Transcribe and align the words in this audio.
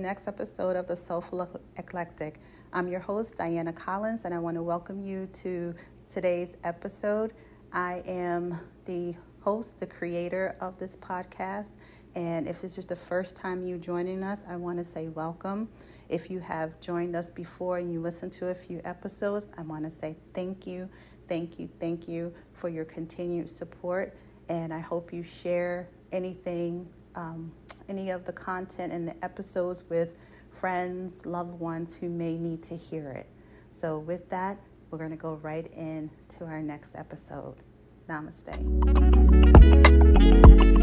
next 0.00 0.26
episode 0.26 0.76
of 0.76 0.86
the 0.86 0.96
Soulful 0.96 1.60
Eclectic. 1.76 2.40
I'm 2.72 2.88
your 2.88 3.00
host, 3.00 3.36
Diana 3.36 3.72
Collins, 3.72 4.24
and 4.24 4.32
I 4.32 4.38
want 4.38 4.56
to 4.56 4.62
welcome 4.62 5.02
you 5.02 5.28
to 5.34 5.74
today's 6.08 6.56
episode. 6.64 7.34
I 7.72 8.02
am 8.06 8.58
the 8.86 9.14
host, 9.40 9.78
the 9.78 9.86
creator 9.86 10.56
of 10.60 10.78
this 10.78 10.96
podcast, 10.96 11.76
and 12.14 12.48
if 12.48 12.62
this 12.62 12.78
is 12.78 12.86
the 12.86 12.96
first 12.96 13.36
time 13.36 13.62
you 13.66 13.76
joining 13.76 14.22
us, 14.22 14.44
I 14.48 14.56
want 14.56 14.78
to 14.78 14.84
say 14.84 15.08
welcome. 15.08 15.68
If 16.08 16.30
you 16.30 16.40
have 16.40 16.80
joined 16.80 17.14
us 17.14 17.30
before 17.30 17.76
and 17.76 17.92
you 17.92 18.00
listened 18.00 18.32
to 18.32 18.48
a 18.48 18.54
few 18.54 18.80
episodes, 18.84 19.50
I 19.58 19.62
want 19.62 19.84
to 19.84 19.90
say 19.90 20.16
thank 20.32 20.66
you, 20.66 20.88
thank 21.28 21.58
you, 21.58 21.68
thank 21.78 22.08
you 22.08 22.32
for 22.54 22.70
your 22.70 22.86
continued 22.86 23.50
support, 23.50 24.16
and 24.48 24.72
I 24.72 24.80
hope 24.80 25.12
you 25.12 25.22
share 25.22 25.90
anything 26.10 26.88
um, 27.14 27.52
any 27.90 28.10
of 28.10 28.24
the 28.24 28.32
content 28.32 28.92
in 28.92 29.04
the 29.04 29.24
episodes 29.24 29.82
with 29.90 30.10
friends, 30.52 31.26
loved 31.26 31.58
ones 31.58 31.92
who 31.92 32.08
may 32.08 32.38
need 32.38 32.62
to 32.62 32.76
hear 32.76 33.10
it. 33.10 33.28
So, 33.72 33.98
with 33.98 34.30
that, 34.30 34.58
we're 34.90 34.98
going 34.98 35.10
to 35.10 35.16
go 35.16 35.34
right 35.42 35.66
into 35.74 36.44
our 36.44 36.62
next 36.62 36.94
episode. 36.94 37.56
Namaste. 38.08 38.54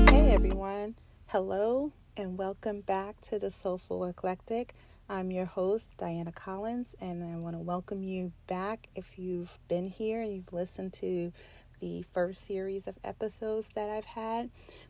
Hey, 0.10 0.34
everyone. 0.34 0.96
Hello, 1.28 1.94
and 2.18 2.38
welcome 2.38 2.82
back 2.82 3.22
to 3.22 3.40
the 3.40 3.52
Soulful 3.52 4.04
Eclectic. 4.04 4.76
I'm 5.08 5.32
your 5.32 5.46
host, 5.46 5.96
Diana 5.96 6.34
Collins, 6.34 6.94
and 7.00 7.24
I 7.24 7.38
want 7.38 7.56
to 7.56 7.62
welcome 7.62 8.04
you 8.04 8.34
back 8.48 8.90
if 8.96 9.18
you've 9.18 9.58
been 9.70 9.86
here 9.86 10.22
and 10.22 10.34
you've 10.34 10.52
listened 10.52 10.92
to 10.96 11.32
the 11.80 12.04
first 12.14 12.46
series 12.46 12.88
of 12.88 12.96
episodes 13.04 13.70
that 13.76 13.90
I've 13.90 14.06
had. 14.06 14.50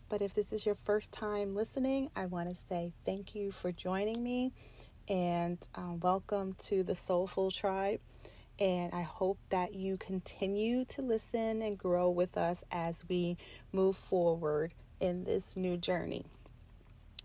But 0.09 0.21
if 0.21 0.33
this 0.33 0.53
is 0.53 0.66
your 0.66 0.75
first 0.75 1.11
time 1.11 1.55
listening, 1.55 2.09
I 2.16 2.25
want 2.25 2.49
to 2.49 2.55
say 2.55 2.94
thank 3.05 3.35
you 3.35 3.52
for 3.52 3.71
joining 3.71 4.23
me 4.23 4.53
and 5.07 5.57
um, 5.75 5.99
welcome 5.99 6.55
to 6.66 6.83
the 6.83 6.95
Soulful 6.95 7.52
Tribe. 7.52 7.99
And 8.59 8.94
I 8.94 9.03
hope 9.03 9.38
that 9.49 9.75
you 9.75 9.97
continue 9.97 10.83
to 10.85 11.02
listen 11.02 11.61
and 11.61 11.77
grow 11.77 12.09
with 12.09 12.38
us 12.38 12.63
as 12.71 13.05
we 13.07 13.38
move 13.72 13.95
forward 13.95 14.73
in 14.99 15.25
this 15.25 15.55
new 15.55 15.77
journey. 15.77 16.25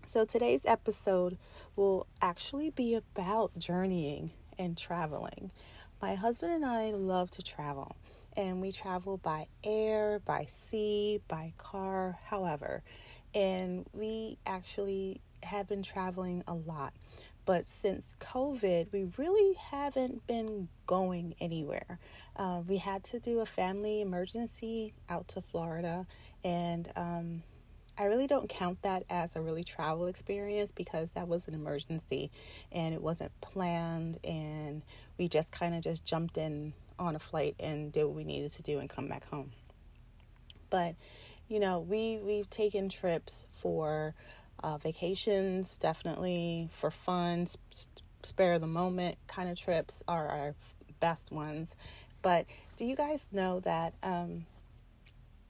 So, 0.05 0.25
today's 0.25 0.61
episode 0.65 1.37
will 1.75 2.05
actually 2.21 2.69
be 2.69 2.93
about 2.93 3.57
journeying 3.57 4.31
and 4.59 4.77
traveling. 4.77 5.49
My 6.01 6.15
husband 6.15 6.51
and 6.51 6.65
I 6.65 6.91
love 6.91 7.31
to 7.31 7.41
travel 7.41 7.95
and 8.35 8.61
we 8.61 8.71
travel 8.71 9.17
by 9.17 9.47
air, 9.63 10.19
by 10.25 10.45
sea, 10.45 11.21
by 11.27 11.53
car, 11.57 12.17
however. 12.25 12.83
And 13.33 13.85
we 13.93 14.37
actually 14.45 15.21
have 15.43 15.67
been 15.67 15.83
traveling 15.83 16.43
a 16.47 16.53
lot. 16.53 16.93
But 17.45 17.67
since 17.67 18.15
COVID, 18.19 18.91
we 18.93 19.09
really 19.17 19.55
haven't 19.55 20.25
been 20.27 20.69
going 20.85 21.35
anywhere. 21.41 21.99
Uh, 22.35 22.61
we 22.65 22.77
had 22.77 23.03
to 23.05 23.19
do 23.19 23.39
a 23.39 23.45
family 23.45 24.01
emergency 24.01 24.93
out 25.09 25.27
to 25.29 25.41
Florida, 25.41 26.07
and 26.43 26.89
um, 26.95 27.43
I 27.97 28.05
really 28.05 28.27
don't 28.27 28.47
count 28.47 28.81
that 28.83 29.03
as 29.09 29.35
a 29.35 29.41
really 29.41 29.63
travel 29.63 30.07
experience 30.07 30.71
because 30.73 31.11
that 31.11 31.27
was 31.27 31.47
an 31.47 31.53
emergency 31.53 32.31
and 32.71 32.93
it 32.93 33.01
wasn't 33.01 33.31
planned, 33.41 34.19
and 34.23 34.81
we 35.17 35.27
just 35.27 35.51
kind 35.51 35.75
of 35.75 35.81
just 35.81 36.05
jumped 36.05 36.37
in 36.37 36.73
on 36.99 37.15
a 37.15 37.19
flight 37.19 37.55
and 37.59 37.91
did 37.91 38.05
what 38.05 38.15
we 38.15 38.23
needed 38.23 38.51
to 38.53 38.61
do 38.61 38.79
and 38.79 38.89
come 38.89 39.07
back 39.07 39.25
home. 39.25 39.51
But 40.69 40.95
you 41.47 41.59
know, 41.59 41.79
we 41.79 42.19
we've 42.23 42.49
taken 42.49 42.89
trips 42.89 43.45
for 43.61 44.15
uh, 44.63 44.77
vacations, 44.77 45.77
definitely 45.77 46.69
for 46.71 46.89
fun, 46.89 47.45
sp- 47.45 47.59
spare 48.23 48.57
the 48.59 48.67
moment 48.67 49.17
kind 49.27 49.49
of 49.49 49.57
trips 49.57 50.01
are 50.07 50.27
our 50.27 50.55
best 50.99 51.31
ones. 51.31 51.75
But 52.21 52.45
do 52.77 52.85
you 52.85 52.95
guys 52.95 53.21
know 53.31 53.59
that 53.61 53.93
um, 54.01 54.45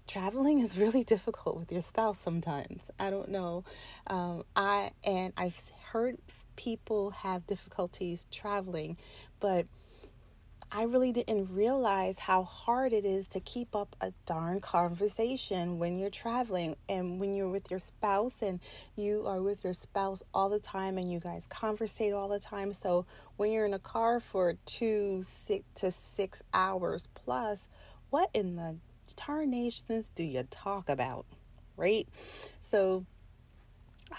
traveling 0.08 0.60
is 0.60 0.78
really 0.78 1.04
difficult 1.16 1.58
with 1.58 1.72
your 1.72 1.82
spouse 1.82 2.20
sometimes? 2.20 2.82
I 3.00 3.10
don't 3.10 3.30
know. 3.30 3.64
Um, 4.08 4.44
I 4.56 4.92
and 5.04 5.34
I've 5.38 5.62
heard 5.92 6.18
people 6.56 7.12
have 7.12 7.46
difficulties 7.48 8.28
traveling, 8.32 8.98
but 9.40 9.68
I 10.72 10.84
really 10.84 11.12
didn't 11.12 11.54
realize 11.54 12.20
how 12.20 12.44
hard 12.44 12.94
it 12.94 13.06
is 13.06 13.28
to 13.30 13.40
keep 13.40 13.76
up 13.76 13.96
a 14.02 14.12
darn 14.26 14.60
conversation 14.60 15.80
when 15.80 16.00
you're 16.00 16.10
traveling 16.10 16.76
and 16.90 17.20
when 17.20 17.34
you're 17.34 17.50
with 17.50 17.70
your 17.70 17.80
spouse 17.80 18.42
and 18.42 18.60
you 18.96 19.26
are 19.28 19.42
with 19.42 19.64
your 19.64 19.74
spouse 19.74 20.24
all 20.34 20.50
the 20.50 20.60
time 20.60 20.98
and 20.98 21.12
you 21.12 21.20
guys 21.20 21.46
conversate 21.48 22.14
all 22.14 22.28
the 22.28 22.40
time. 22.40 22.74
So 22.74 23.06
when 23.38 23.52
you're 23.52 23.66
in 23.66 23.74
a 23.74 23.80
car 23.80 24.20
for 24.20 24.56
two 24.66 25.22
six 25.24 25.64
to 25.76 25.92
six 25.92 26.42
hours 26.54 27.08
plus, 27.14 27.68
what 28.10 28.30
in 28.34 28.56
the 28.56 28.78
tarnations 29.16 30.10
do 30.10 30.24
you 30.24 30.44
talk 30.50 30.90
about? 30.90 31.26
Right? 31.78 32.08
So 32.62 33.06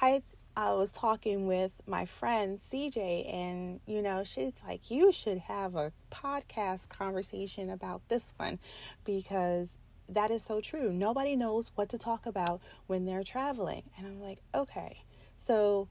I 0.00 0.22
I 0.56 0.72
was 0.74 0.92
talking 0.92 1.46
with 1.46 1.72
my 1.86 2.04
friend 2.04 2.60
CJ, 2.60 3.32
and 3.32 3.80
you 3.86 4.02
know, 4.02 4.22
she's 4.24 4.52
like, 4.66 4.90
You 4.90 5.10
should 5.10 5.38
have 5.38 5.74
a 5.74 5.92
podcast 6.12 6.88
conversation 6.88 7.70
about 7.70 8.02
this 8.08 8.32
one 8.36 8.58
because 9.04 9.78
that 10.08 10.30
is 10.30 10.44
so 10.44 10.60
true. 10.60 10.92
Nobody 10.92 11.34
knows 11.34 11.72
what 11.74 11.88
to 11.88 11.98
talk 11.98 12.26
about 12.26 12.60
when 12.86 13.04
they're 13.04 13.24
traveling. 13.24 13.82
And 13.98 14.06
I'm 14.06 14.20
like, 14.20 14.38
Okay. 14.54 15.02
So 15.36 15.88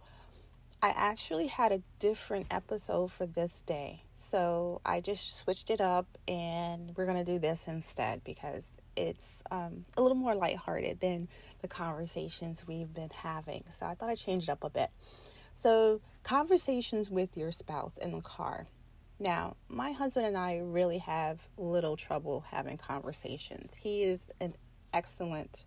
I 0.81 0.93
actually 0.95 1.47
had 1.47 1.71
a 1.71 1.81
different 1.99 2.47
episode 2.49 3.11
for 3.11 3.25
this 3.25 3.61
day. 3.61 4.03
So 4.17 4.81
I 4.85 5.01
just 5.01 5.39
switched 5.39 5.69
it 5.69 5.81
up, 5.81 6.05
and 6.27 6.93
we're 6.95 7.05
going 7.05 7.23
to 7.23 7.29
do 7.29 7.39
this 7.39 7.65
instead 7.67 8.23
because 8.23 8.63
it's 8.95 9.43
um, 9.51 9.85
a 9.97 10.01
little 10.01 10.17
more 10.17 10.35
lighthearted 10.35 10.99
than 10.99 11.27
the 11.61 11.67
conversations 11.67 12.65
we've 12.67 12.93
been 12.93 13.11
having. 13.13 13.63
So 13.79 13.85
I 13.85 13.95
thought 13.95 14.09
I'd 14.09 14.17
change 14.17 14.43
it 14.43 14.49
up 14.49 14.63
a 14.63 14.69
bit. 14.69 14.89
So, 15.55 16.01
conversations 16.23 17.09
with 17.09 17.37
your 17.37 17.51
spouse 17.51 17.97
in 17.97 18.11
the 18.11 18.21
car. 18.21 18.67
Now, 19.19 19.55
my 19.69 19.91
husband 19.91 20.25
and 20.25 20.37
I 20.37 20.57
really 20.57 20.97
have 20.97 21.39
little 21.57 21.95
trouble 21.95 22.43
having 22.51 22.77
conversations. 22.77 23.73
He 23.75 24.03
is 24.03 24.27
an 24.41 24.55
excellent 24.93 25.65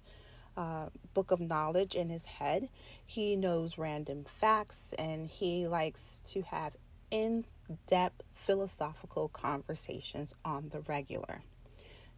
uh, 0.56 0.88
book 1.14 1.30
of 1.30 1.40
knowledge 1.40 1.94
in 1.94 2.10
his 2.10 2.24
head. 2.24 2.68
He 3.04 3.36
knows 3.36 3.78
random 3.78 4.24
facts 4.24 4.92
and 4.98 5.28
he 5.28 5.66
likes 5.66 6.20
to 6.26 6.42
have 6.42 6.76
in 7.10 7.44
depth 7.86 8.22
philosophical 8.34 9.28
conversations 9.28 10.34
on 10.44 10.70
the 10.70 10.80
regular. 10.80 11.42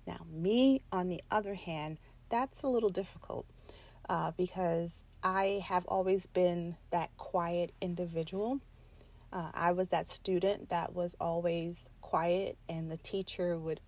Now, 0.08 0.24
me, 0.32 0.80
on 0.90 1.08
the 1.08 1.22
other 1.30 1.52
hand, 1.52 1.98
that's 2.30 2.62
a 2.62 2.66
little 2.66 2.88
difficult 2.88 3.44
uh, 4.08 4.32
because 4.38 5.04
I 5.22 5.62
have 5.66 5.84
always 5.84 6.26
been 6.26 6.76
that 6.90 7.14
quiet 7.18 7.72
individual. 7.82 8.58
Uh, 9.30 9.50
I 9.52 9.72
was 9.72 9.88
that 9.88 10.08
student 10.08 10.70
that 10.70 10.94
was 10.94 11.14
always 11.20 11.90
quiet, 12.00 12.56
and 12.70 12.90
the 12.90 12.96
teacher 12.96 13.58
would 13.58 13.80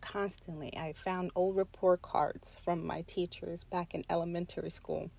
constantly. 0.00 0.74
I 0.74 0.94
found 0.94 1.30
old 1.34 1.56
report 1.56 2.00
cards 2.00 2.56
from 2.64 2.86
my 2.86 3.02
teachers 3.02 3.64
back 3.64 3.92
in 3.94 4.02
elementary 4.08 4.70
school. 4.70 5.10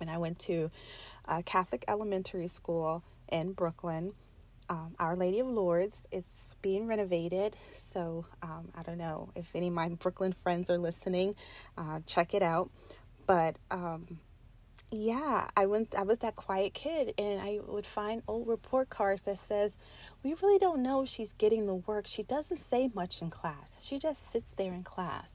And 0.00 0.08
I 0.08 0.18
went 0.18 0.38
to 0.40 0.70
a 1.24 1.42
Catholic 1.42 1.84
elementary 1.88 2.46
school 2.46 3.02
in 3.32 3.54
Brooklyn 3.54 4.12
um, 4.68 4.94
Our 4.98 5.16
Lady 5.16 5.40
of 5.40 5.46
Lourdes. 5.46 6.02
It's 6.10 6.56
being 6.62 6.86
renovated, 6.86 7.56
so 7.76 8.26
um, 8.42 8.70
I 8.74 8.82
don't 8.82 8.98
know 8.98 9.30
if 9.34 9.54
any 9.54 9.68
of 9.68 9.74
my 9.74 9.88
Brooklyn 9.88 10.34
friends 10.42 10.70
are 10.70 10.78
listening. 10.78 11.34
Uh, 11.76 12.00
check 12.06 12.34
it 12.34 12.42
out. 12.42 12.70
But 13.26 13.56
um, 13.70 14.18
yeah, 14.90 15.48
I 15.56 15.66
went. 15.66 15.94
I 15.94 16.02
was 16.02 16.18
that 16.20 16.36
quiet 16.36 16.74
kid, 16.74 17.14
and 17.18 17.40
I 17.40 17.60
would 17.66 17.86
find 17.86 18.22
old 18.26 18.48
report 18.48 18.88
cards 18.88 19.22
that 19.22 19.38
says, 19.38 19.76
"We 20.22 20.34
really 20.34 20.58
don't 20.58 20.82
know 20.82 21.02
if 21.02 21.08
she's 21.08 21.32
getting 21.38 21.66
the 21.66 21.74
work. 21.74 22.06
She 22.06 22.22
doesn't 22.22 22.58
say 22.58 22.90
much 22.94 23.20
in 23.20 23.30
class. 23.30 23.76
She 23.82 23.98
just 23.98 24.32
sits 24.32 24.52
there 24.52 24.72
in 24.72 24.84
class." 24.84 25.34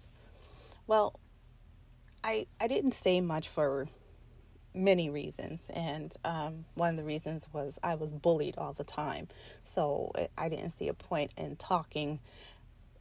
Well, 0.87 1.19
I 2.23 2.47
I 2.59 2.67
didn't 2.67 2.93
say 2.93 3.21
much 3.21 3.47
for 3.47 3.87
many 4.73 5.09
reasons. 5.09 5.67
And 5.73 6.15
um, 6.23 6.65
one 6.75 6.91
of 6.91 6.97
the 6.97 7.03
reasons 7.03 7.47
was 7.53 7.79
I 7.83 7.95
was 7.95 8.11
bullied 8.11 8.55
all 8.57 8.73
the 8.73 8.83
time. 8.83 9.27
So 9.63 10.11
I 10.37 10.49
didn't 10.49 10.71
see 10.71 10.87
a 10.87 10.93
point 10.93 11.31
in 11.37 11.55
talking. 11.55 12.19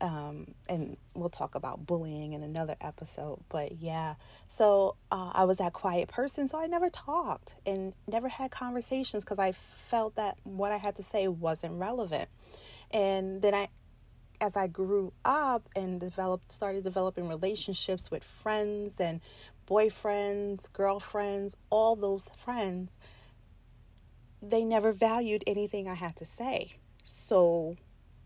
Um, 0.00 0.54
and 0.68 0.96
we'll 1.14 1.30
talk 1.30 1.54
about 1.54 1.86
bullying 1.86 2.32
in 2.32 2.42
another 2.42 2.74
episode. 2.80 3.38
But 3.48 3.76
yeah, 3.80 4.14
so 4.48 4.96
uh, 5.12 5.30
I 5.32 5.44
was 5.44 5.58
that 5.58 5.72
quiet 5.72 6.08
person, 6.08 6.48
so 6.48 6.58
I 6.58 6.66
never 6.66 6.90
talked 6.90 7.54
and 7.64 7.92
never 8.08 8.28
had 8.28 8.50
conversations 8.50 9.22
because 9.22 9.38
I 9.38 9.52
felt 9.52 10.16
that 10.16 10.38
what 10.42 10.72
I 10.72 10.78
had 10.78 10.96
to 10.96 11.04
say 11.04 11.28
wasn't 11.28 11.74
relevant. 11.74 12.28
And 12.90 13.40
then 13.42 13.54
I 13.54 13.68
as 14.42 14.56
I 14.56 14.66
grew 14.66 15.12
up 15.24 15.68
and 15.76 16.00
developed, 16.00 16.50
started 16.50 16.82
developing 16.82 17.28
relationships 17.28 18.10
with 18.10 18.24
friends 18.24 18.98
and 18.98 19.20
boyfriends, 19.72 20.70
girlfriends, 20.74 21.56
all 21.70 21.96
those 21.96 22.24
friends, 22.36 22.98
they 24.42 24.64
never 24.64 24.92
valued 24.92 25.42
anything 25.46 25.88
I 25.88 25.94
had 25.94 26.14
to 26.16 26.26
say. 26.26 26.74
So, 27.04 27.76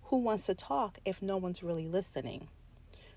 who 0.04 0.18
wants 0.18 0.46
to 0.46 0.54
talk 0.54 0.98
if 1.04 1.22
no 1.22 1.36
one's 1.36 1.62
really 1.62 1.86
listening? 1.86 2.48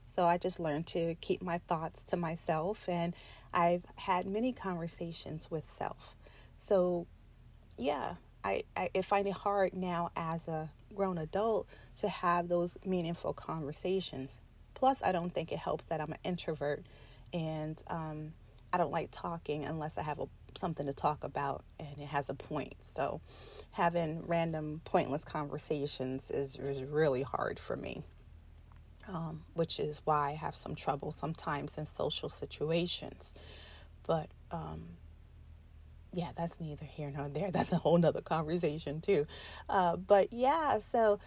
So, 0.06 0.26
I 0.26 0.38
just 0.38 0.60
learned 0.60 0.86
to 0.88 1.16
keep 1.16 1.42
my 1.42 1.58
thoughts 1.58 2.04
to 2.04 2.18
myself, 2.18 2.88
and 2.88 3.16
I've 3.52 3.86
had 3.96 4.28
many 4.28 4.54
conversations 4.54 5.50
with 5.50 5.68
self. 5.68 6.16
So, 6.60 7.08
yeah, 7.78 8.16
I, 8.44 8.64
I, 8.78 9.02
find 9.02 9.28
it 9.28 9.34
hard 9.34 9.74
now 9.74 10.12
as 10.16 10.48
a 10.48 10.70
grown 10.96 11.18
adult 11.18 11.68
to 11.98 12.10
have 12.10 12.48
those 12.48 12.78
meaningful 12.86 13.34
conversations. 13.34 14.38
Plus, 14.76 15.02
I 15.02 15.14
don't 15.14 15.34
think 15.34 15.52
it 15.52 15.60
helps 15.60 15.86
that 15.86 16.00
I'm 16.00 16.12
an 16.12 16.20
introvert 16.24 16.84
and 17.34 17.82
um, 17.88 18.34
I 18.72 18.78
don't 18.78 18.92
like 18.92 19.10
talking 19.12 19.66
unless 19.66 19.98
I 19.98 20.04
have 20.04 20.20
a, 20.20 20.28
something 20.58 20.86
to 20.86 20.94
talk 20.94 21.24
about 21.24 21.64
and 21.80 21.98
it 21.98 22.08
has 22.08 22.30
a 22.30 22.34
point. 22.34 22.76
So, 22.82 23.22
having 23.72 24.24
random, 24.26 24.82
pointless 24.84 25.24
conversations 25.24 26.32
is, 26.32 26.56
is 26.56 26.84
really 26.84 27.22
hard 27.22 27.60
for 27.60 27.76
me, 27.76 28.04
um, 29.08 29.44
which 29.54 29.80
is 29.80 30.02
why 30.06 30.32
I 30.32 30.34
have 30.34 30.56
some 30.56 30.76
trouble 30.76 31.12
sometimes 31.12 31.78
in 31.78 31.86
social 31.86 32.30
situations. 32.30 33.34
But 34.08 34.30
um, 34.52 34.86
yeah, 36.12 36.30
that's 36.36 36.60
neither 36.60 36.86
here 36.86 37.12
nor 37.16 37.30
there. 37.30 37.52
That's 37.60 37.72
a 37.74 37.78
whole 37.78 37.98
nother 37.98 38.22
conversation 38.22 39.02
too. 39.02 39.28
Uh, 39.68 39.98
but 39.98 40.34
yeah, 40.34 40.80
so 40.92 41.20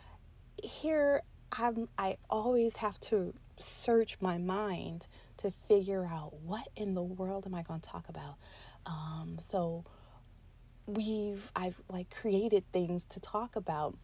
here 0.63 1.23
I'm, 1.53 1.89
I 1.99 2.17
always 2.29 2.77
have 2.77 2.99
to 3.01 3.35
search 3.59 4.17
my 4.21 4.39
mind 4.39 5.07
to 5.43 5.53
figure 5.69 6.05
out 6.05 6.35
what 6.43 6.69
in 6.77 6.95
the 6.95 7.03
world 7.03 7.47
am 7.47 7.55
I 7.55 7.63
going 7.63 7.81
to 7.81 7.89
talk 7.89 8.09
about. 8.09 8.37
Um, 8.87 9.37
so 9.39 9.85
we've 10.87 11.51
I've 11.55 11.81
like 11.89 12.11
created 12.11 12.65
things 12.73 13.05
to 13.11 13.21
talk 13.21 13.57
about, 13.57 13.97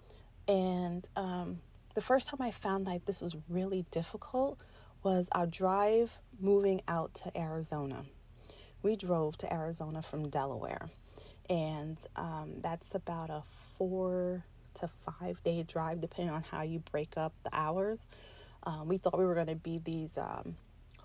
and 0.46 1.08
um, 1.16 1.60
the 1.94 2.00
first 2.00 2.28
time 2.28 2.40
I 2.40 2.50
found 2.50 2.86
like 2.86 3.04
this 3.06 3.20
was 3.20 3.34
really 3.48 3.84
difficult 3.90 4.58
was 5.02 5.28
our 5.32 5.46
drive 5.46 6.10
moving 6.40 6.82
out 6.88 7.14
to 7.14 7.38
Arizona 7.38 8.04
we 8.82 8.96
drove 8.96 9.36
to 9.38 9.52
Arizona 9.52 10.02
from 10.02 10.28
Delaware. 10.28 10.88
And 11.50 11.98
um, 12.16 12.54
that's 12.60 12.94
about 12.94 13.30
a 13.30 13.42
four 13.76 14.44
to 14.74 14.88
five 14.88 15.42
day 15.42 15.62
drive, 15.62 16.00
depending 16.00 16.34
on 16.34 16.42
how 16.42 16.62
you 16.62 16.80
break 16.90 17.16
up 17.16 17.32
the 17.42 17.50
hours. 17.52 17.98
Um, 18.64 18.88
we 18.88 18.98
thought 18.98 19.18
we 19.18 19.24
were 19.24 19.34
going 19.34 19.46
to 19.46 19.54
be 19.54 19.78
these 19.78 20.18
um, 20.18 20.56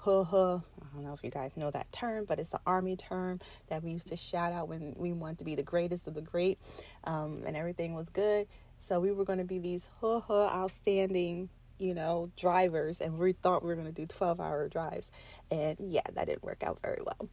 hooah. 0.04 0.64
I 0.82 0.96
don't 0.96 1.04
know 1.04 1.14
if 1.14 1.24
you 1.24 1.30
guys 1.30 1.56
know 1.56 1.72
that 1.72 1.92
term, 1.92 2.26
but 2.26 2.40
it's 2.40 2.54
an 2.54 2.60
army 2.66 2.96
term 2.96 3.40
that 3.70 3.84
we 3.84 3.92
used 3.92 4.08
to 4.08 4.18
shout 4.18 4.54
out 4.54 4.68
when 4.68 4.94
we 4.98 5.12
wanted 5.12 5.40
to 5.40 5.46
be 5.46 5.56
the 5.56 5.64
greatest 5.64 6.08
of 6.08 6.14
the 6.14 6.22
great 6.22 6.60
um, 7.04 7.44
and 7.46 7.56
everything 7.56 7.94
was 7.94 8.10
good. 8.10 8.48
So 8.82 9.00
we 9.00 9.12
were 9.12 9.26
going 9.26 9.40
to 9.40 9.46
be 9.46 9.60
these 9.60 9.88
hooah 10.02 10.54
outstanding 10.54 11.50
you 11.80 11.94
know, 11.94 12.32
drivers, 12.38 13.02
and 13.02 13.18
we 13.18 13.34
thought 13.34 13.64
we 13.64 13.68
were 13.68 13.76
going 13.76 13.88
to 13.88 13.94
do 13.94 14.06
12 14.06 14.40
hour 14.40 14.70
drives. 14.70 15.10
And 15.52 15.78
yeah, 15.80 16.02
that 16.14 16.28
didn't 16.28 16.44
work 16.44 16.64
out 16.64 16.80
very 16.82 17.02
well. 17.04 17.30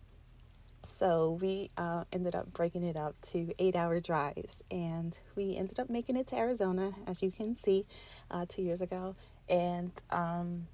So 0.82 1.38
we 1.40 1.70
uh, 1.76 2.04
ended 2.12 2.34
up 2.34 2.52
breaking 2.52 2.82
it 2.84 2.96
up 2.96 3.14
to 3.32 3.52
eight 3.58 3.76
hour 3.76 4.00
drives, 4.00 4.56
and 4.70 5.16
we 5.36 5.56
ended 5.56 5.78
up 5.78 5.90
making 5.90 6.16
it 6.16 6.26
to 6.28 6.38
Arizona, 6.38 6.92
as 7.06 7.22
you 7.22 7.30
can 7.30 7.56
see, 7.62 7.86
uh, 8.30 8.46
two 8.48 8.62
years 8.62 8.80
ago. 8.80 9.14
And 9.48 9.92
um, 10.10 10.66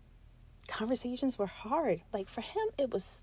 conversations 0.68 1.38
were 1.38 1.46
hard. 1.46 2.02
Like 2.12 2.28
for 2.28 2.40
him, 2.40 2.68
it 2.78 2.92
was 2.92 3.22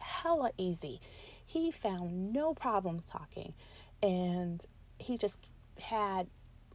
hella 0.00 0.50
easy. 0.56 1.00
He 1.46 1.70
found 1.70 2.32
no 2.32 2.54
problems 2.54 3.06
talking, 3.06 3.54
and 4.02 4.64
he 4.98 5.16
just 5.16 5.38
had 5.80 6.28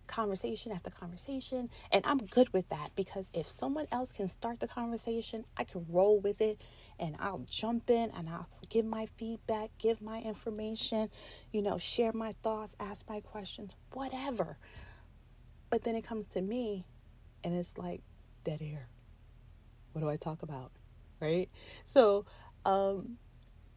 conversation 0.08 0.72
after 0.72 0.90
conversation. 0.90 1.70
And 1.92 2.06
I'm 2.06 2.20
good 2.20 2.52
with 2.54 2.70
that 2.70 2.92
because 2.96 3.30
if 3.34 3.48
someone 3.48 3.88
else 3.92 4.12
can 4.12 4.28
start 4.28 4.60
the 4.60 4.68
conversation, 4.68 5.46
I 5.58 5.64
can 5.64 5.86
roll 5.90 6.20
with 6.20 6.42
it 6.42 6.62
and 7.00 7.16
I'll 7.20 7.46
jump 7.50 7.90
in 7.90 8.12
and 8.12 8.30
I'll 8.30 8.48
give 8.70 8.86
my 8.86 9.08
feedback, 9.18 9.72
give 9.78 10.02
my 10.02 10.20
information, 10.22 11.10
you 11.52 11.62
know, 11.62 11.78
share 11.78 12.14
my 12.14 12.36
thoughts, 12.44 12.76
ask 12.80 13.08
my 13.10 13.22
questions, 13.22 13.72
whatever. 13.94 14.58
But 15.70 15.84
then 15.84 15.96
it 15.96 16.04
comes 16.04 16.28
to 16.28 16.42
me 16.42 16.86
and 17.44 17.56
it's 17.56 17.78
like 17.78 18.02
dead 18.44 18.62
air. 18.62 18.88
What 19.94 20.02
do 20.02 20.10
I 20.10 20.18
talk 20.18 20.44
about? 20.44 20.72
Right? 21.20 21.50
So, 21.86 22.26
um, 22.66 23.18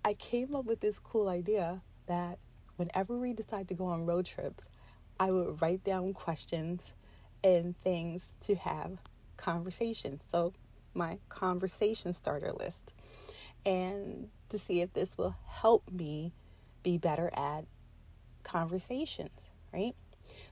I 0.05 0.15
came 0.15 0.55
up 0.55 0.65
with 0.65 0.81
this 0.81 0.99
cool 0.99 1.29
idea 1.29 1.83
that 2.07 2.39
whenever 2.77 3.17
we 3.17 3.33
decide 3.33 3.69
to 3.69 3.75
go 3.75 3.87
on 3.87 4.07
road 4.07 4.27
trips, 4.27 4.65
I 5.19 5.31
would 5.31 5.61
write 5.61 5.85
down 5.85 6.13
questions 6.13 6.93
and 7.43 7.75
things 7.83 8.33
to 8.43 8.55
have 8.57 8.99
conversations. 9.37 10.23
So, 10.27 10.53
my 10.95 11.19
conversation 11.29 12.13
starter 12.13 12.53
list 12.53 12.93
and 13.67 14.29
to 14.49 14.59
see 14.59 14.81
if 14.81 14.93
this 14.95 15.19
will 15.19 15.37
help 15.47 15.91
me 15.91 16.33
be 16.83 16.97
better 16.97 17.31
at 17.35 17.67
conversations, 18.45 19.41
right? 19.73 19.95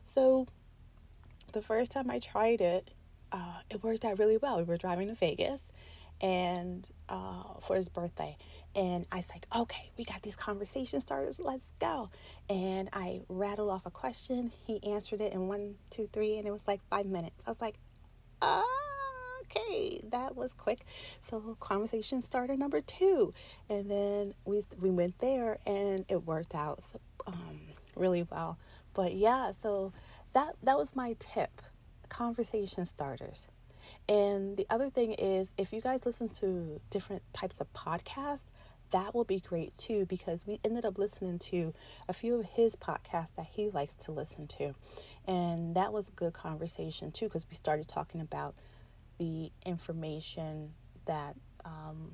So, 0.05 0.47
the 1.53 1.63
first 1.63 1.93
time 1.93 2.11
I 2.11 2.19
tried 2.19 2.61
it, 2.61 2.91
uh, 3.35 3.61
it 3.69 3.83
worked 3.83 4.05
out 4.05 4.19
really 4.19 4.37
well. 4.37 4.59
We 4.59 4.65
were 4.65 4.79
driving 4.79 5.09
to 5.09 5.15
Vegas 5.15 5.71
and 6.21 6.89
uh, 7.09 7.59
for 7.61 7.77
his 7.77 7.89
birthday. 7.89 8.37
And 8.77 9.07
I 9.11 9.17
was 9.17 9.27
like, 9.31 9.47
okay, 9.55 9.91
we 9.99 10.05
got 10.05 10.23
these 10.23 10.37
conversation 10.37 11.01
starters. 11.01 11.41
Let's 11.41 11.67
go. 11.81 12.11
And 12.49 12.89
I 12.93 13.23
rattled 13.29 13.71
off 13.71 13.87
a 13.87 13.91
question. 13.91 14.53
He 14.67 14.83
answered 14.85 15.21
it 15.21 15.33
in 15.33 15.49
one, 15.49 15.75
two, 15.91 16.09
three, 16.13 16.39
and 16.39 16.47
it 16.47 16.53
was 16.53 16.63
like 16.67 16.81
five 16.89 17.07
minutes. 17.07 17.43
I 17.47 17.51
was 17.51 17.61
like, 17.61 17.77
okay, 19.43 20.01
that 20.11 20.37
was 20.37 20.53
quick. 20.53 20.85
So 21.21 21.57
conversation 21.61 22.23
starter 22.23 22.57
number 22.57 22.81
two, 22.81 23.35
and 23.69 23.91
then 23.91 24.35
we 24.45 24.63
we 24.81 24.91
went 24.91 25.19
there, 25.19 25.59
and 25.67 26.05
it 26.09 26.25
worked 26.25 26.55
out 26.55 26.85
so, 26.85 27.01
um, 27.27 27.61
really 27.97 28.27
well. 28.31 28.59
But 28.95 29.15
yeah, 29.15 29.53
so 29.63 29.93
that 30.33 30.57
that 30.63 30.77
was 30.77 30.95
my 30.95 31.17
tip, 31.19 31.63
conversation 32.15 32.85
starters. 32.85 33.49
And 34.09 34.57
the 34.57 34.67
other 34.71 34.89
thing 34.89 35.13
is, 35.13 35.49
if 35.59 35.73
you 35.73 35.81
guys 35.81 36.07
listen 36.07 36.29
to 36.41 36.81
different 36.89 37.23
types 37.33 37.61
of 37.61 37.73
podcasts, 37.73 38.45
that 38.91 39.15
will 39.15 39.25
be 39.25 39.41
great 39.41 39.77
too 39.77 40.07
because 40.07 40.47
we 40.47 40.61
ended 40.65 40.85
up 40.85 40.99
listening 40.99 41.39
to 41.41 41.75
a 42.09 42.13
few 42.13 42.37
of 42.37 42.47
his 42.47 42.77
podcasts 42.77 43.35
that 43.37 43.47
he 43.47 43.69
likes 43.71 43.95
to 44.05 44.13
listen 44.13 44.47
to. 44.47 44.75
And 45.27 45.75
that 45.75 45.93
was 45.93 46.09
a 46.09 46.13
good 46.13 46.33
conversation 46.33 47.11
too 47.11 47.27
because 47.27 47.47
we 47.51 47.57
started 47.57 47.89
talking 47.89 48.21
about 48.21 48.55
the 49.19 49.51
information 49.67 50.75
that 51.07 51.35
um, 51.65 52.13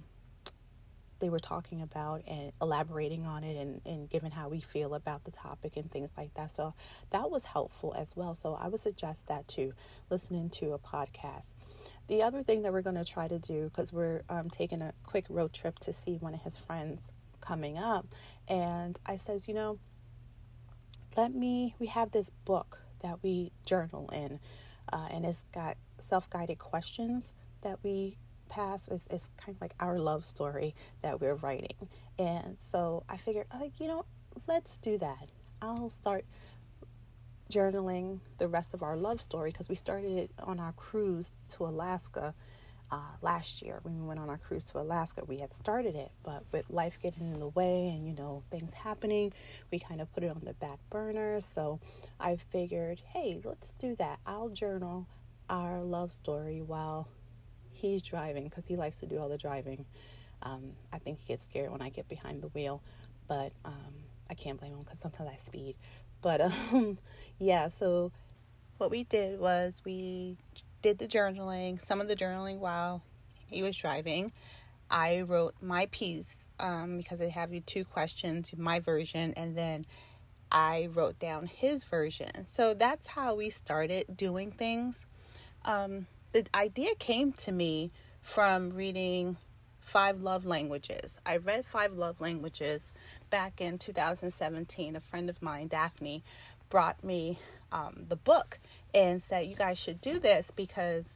they 1.20 1.28
were 1.28 1.38
talking 1.38 1.82
about 1.82 2.22
and 2.26 2.52
elaborating 2.60 3.26
on 3.26 3.44
it 3.44 3.56
and, 3.56 3.80
and 3.86 4.08
given 4.10 4.30
how 4.30 4.48
we 4.48 4.60
feel 4.60 4.94
about 4.94 5.24
the 5.24 5.30
topic 5.30 5.76
and 5.76 5.90
things 5.90 6.10
like 6.16 6.34
that. 6.34 6.50
So 6.50 6.74
that 7.10 7.30
was 7.30 7.44
helpful 7.44 7.94
as 7.96 8.10
well. 8.16 8.34
So 8.34 8.54
I 8.54 8.68
would 8.68 8.80
suggest 8.80 9.26
that 9.28 9.46
too, 9.46 9.72
listening 10.10 10.50
to 10.50 10.72
a 10.72 10.78
podcast. 10.78 11.50
The 12.08 12.22
other 12.22 12.42
thing 12.42 12.62
that 12.62 12.72
we're 12.72 12.82
going 12.82 12.96
to 12.96 13.04
try 13.04 13.28
to 13.28 13.38
do, 13.38 13.64
because 13.64 13.92
we're 13.92 14.22
um, 14.28 14.50
taking 14.50 14.82
a 14.82 14.92
quick 15.04 15.26
road 15.28 15.52
trip 15.52 15.78
to 15.80 15.92
see 15.92 16.16
one 16.16 16.34
of 16.34 16.42
his 16.42 16.56
friends 16.56 17.12
coming 17.40 17.78
up, 17.78 18.06
and 18.48 18.98
I 19.06 19.16
says, 19.16 19.46
you 19.46 19.54
know, 19.54 19.78
let 21.16 21.34
me, 21.34 21.74
we 21.78 21.86
have 21.86 22.10
this 22.10 22.30
book 22.44 22.80
that 23.02 23.22
we 23.22 23.52
journal 23.64 24.10
in, 24.12 24.40
uh, 24.92 25.08
and 25.10 25.24
it's 25.24 25.44
got 25.54 25.76
self 25.98 26.28
guided 26.30 26.58
questions 26.58 27.32
that 27.62 27.78
we 27.82 28.16
pass. 28.50 28.86
is, 28.88 29.06
it's 29.10 29.28
kind 29.38 29.56
of 29.56 29.60
like 29.60 29.74
our 29.80 29.98
love 29.98 30.24
story 30.24 30.74
that 31.02 31.20
we're 31.20 31.36
writing. 31.36 31.88
And 32.18 32.58
so 32.70 33.04
I 33.08 33.16
figured, 33.16 33.46
like, 33.58 33.80
you 33.80 33.88
know, 33.88 34.04
let's 34.46 34.76
do 34.76 34.98
that. 34.98 35.28
I'll 35.62 35.88
start 35.88 36.24
journaling 37.50 38.20
the 38.38 38.48
rest 38.48 38.74
of 38.74 38.82
our 38.82 38.96
love 38.96 39.20
story 39.20 39.50
because 39.50 39.68
we 39.68 39.74
started 39.74 40.12
it 40.12 40.30
on 40.42 40.60
our 40.60 40.72
cruise 40.72 41.32
to 41.48 41.64
Alaska 41.64 42.34
uh, 42.92 42.98
last 43.22 43.62
year 43.62 43.78
when 43.82 44.00
we 44.00 44.06
went 44.06 44.18
on 44.20 44.28
our 44.28 44.38
cruise 44.38 44.64
to 44.66 44.78
Alaska. 44.78 45.24
We 45.24 45.38
had 45.38 45.54
started 45.54 45.94
it, 45.94 46.10
but 46.22 46.44
with 46.52 46.68
life 46.70 46.98
getting 47.02 47.32
in 47.32 47.40
the 47.40 47.48
way 47.48 47.88
and 47.88 48.06
you 48.06 48.14
know 48.14 48.42
things 48.50 48.72
happening, 48.72 49.32
we 49.70 49.78
kind 49.78 50.00
of 50.00 50.12
put 50.12 50.24
it 50.24 50.32
on 50.32 50.42
the 50.44 50.54
back 50.54 50.78
burner. 50.90 51.40
So 51.40 51.80
I 52.18 52.36
figured, 52.36 53.00
hey, 53.12 53.40
let's 53.44 53.72
do 53.72 53.94
that. 53.96 54.18
I'll 54.26 54.48
journal 54.48 55.06
our 55.48 55.82
love 55.82 56.12
story 56.12 56.62
while 56.62 57.08
he's 57.80 58.02
driving 58.02 58.44
because 58.44 58.66
he 58.66 58.76
likes 58.76 59.00
to 59.00 59.06
do 59.06 59.18
all 59.18 59.28
the 59.28 59.38
driving. 59.38 59.84
Um, 60.42 60.72
I 60.92 60.98
think 60.98 61.18
he 61.20 61.28
gets 61.28 61.44
scared 61.44 61.70
when 61.70 61.82
I 61.82 61.90
get 61.90 62.08
behind 62.08 62.42
the 62.42 62.48
wheel, 62.48 62.82
but 63.28 63.52
um, 63.64 63.94
I 64.28 64.34
can't 64.34 64.58
blame 64.58 64.72
him 64.72 64.82
because 64.82 64.98
sometimes 64.98 65.30
I 65.32 65.36
speed. 65.36 65.76
But 66.22 66.40
um, 66.72 66.98
yeah, 67.38 67.68
so 67.68 68.12
what 68.78 68.90
we 68.90 69.04
did 69.04 69.38
was 69.40 69.82
we 69.84 70.36
did 70.82 70.98
the 70.98 71.06
journaling, 71.06 71.84
some 71.84 72.00
of 72.00 72.08
the 72.08 72.16
journaling 72.16 72.58
while 72.58 73.02
he 73.46 73.62
was 73.62 73.76
driving. 73.76 74.32
I 74.90 75.22
wrote 75.22 75.54
my 75.60 75.86
piece 75.86 76.46
um, 76.58 76.98
because 76.98 77.20
I 77.20 77.28
have 77.28 77.52
you 77.52 77.60
two 77.60 77.84
questions, 77.84 78.52
my 78.56 78.80
version, 78.80 79.32
and 79.36 79.56
then 79.56 79.86
I 80.50 80.88
wrote 80.92 81.18
down 81.18 81.46
his 81.46 81.84
version. 81.84 82.46
So 82.46 82.74
that's 82.74 83.08
how 83.08 83.36
we 83.36 83.50
started 83.50 84.16
doing 84.16 84.50
things. 84.50 85.06
Um, 85.64 86.06
the 86.32 86.46
idea 86.54 86.94
came 86.98 87.32
to 87.32 87.52
me 87.52 87.90
from 88.22 88.70
reading 88.70 89.36
Five 89.80 90.22
Love 90.22 90.44
Languages. 90.44 91.18
I 91.26 91.38
read 91.38 91.66
Five 91.66 91.96
Love 91.96 92.20
Languages 92.20 92.92
back 93.30 93.60
in 93.60 93.78
2017. 93.78 94.94
A 94.94 95.00
friend 95.00 95.28
of 95.28 95.42
mine, 95.42 95.68
Daphne, 95.68 96.22
brought 96.68 97.02
me 97.02 97.38
um, 97.72 98.04
the 98.08 98.16
book 98.16 98.58
and 98.94 99.22
said, 99.22 99.46
You 99.46 99.56
guys 99.56 99.78
should 99.78 100.00
do 100.00 100.18
this 100.18 100.50
because 100.54 101.06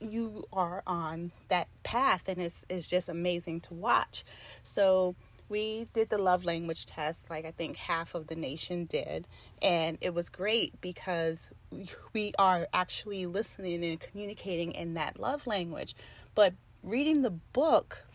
you 0.00 0.46
are 0.52 0.82
on 0.86 1.32
that 1.48 1.68
path 1.82 2.26
and 2.26 2.40
it's, 2.40 2.64
it's 2.70 2.86
just 2.86 3.10
amazing 3.10 3.60
to 3.60 3.74
watch. 3.74 4.24
So 4.62 5.14
we 5.50 5.88
did 5.92 6.08
the 6.08 6.16
love 6.16 6.44
language 6.44 6.86
test, 6.86 7.28
like 7.28 7.44
I 7.44 7.50
think 7.50 7.76
half 7.76 8.14
of 8.14 8.28
the 8.28 8.36
nation 8.36 8.84
did. 8.84 9.26
And 9.60 9.98
it 10.00 10.14
was 10.14 10.28
great 10.28 10.80
because 10.80 11.50
we 12.14 12.32
are 12.38 12.68
actually 12.72 13.26
listening 13.26 13.84
and 13.84 14.00
communicating 14.00 14.72
in 14.72 14.94
that 14.94 15.20
love 15.20 15.46
language. 15.46 15.94
But 16.34 16.54
reading 16.82 17.22
the 17.22 17.30
book, 17.30 18.06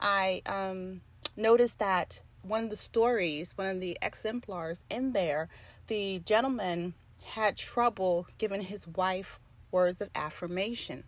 I 0.00 0.42
um, 0.44 1.00
noticed 1.36 1.78
that 1.78 2.20
one 2.42 2.64
of 2.64 2.70
the 2.70 2.76
stories, 2.76 3.56
one 3.56 3.68
of 3.68 3.80
the 3.80 3.96
exemplars 4.02 4.82
in 4.90 5.12
there, 5.12 5.48
the 5.86 6.18
gentleman 6.18 6.94
had 7.22 7.56
trouble 7.56 8.26
giving 8.38 8.62
his 8.62 8.88
wife 8.88 9.38
words 9.70 10.00
of 10.00 10.10
affirmation. 10.16 11.04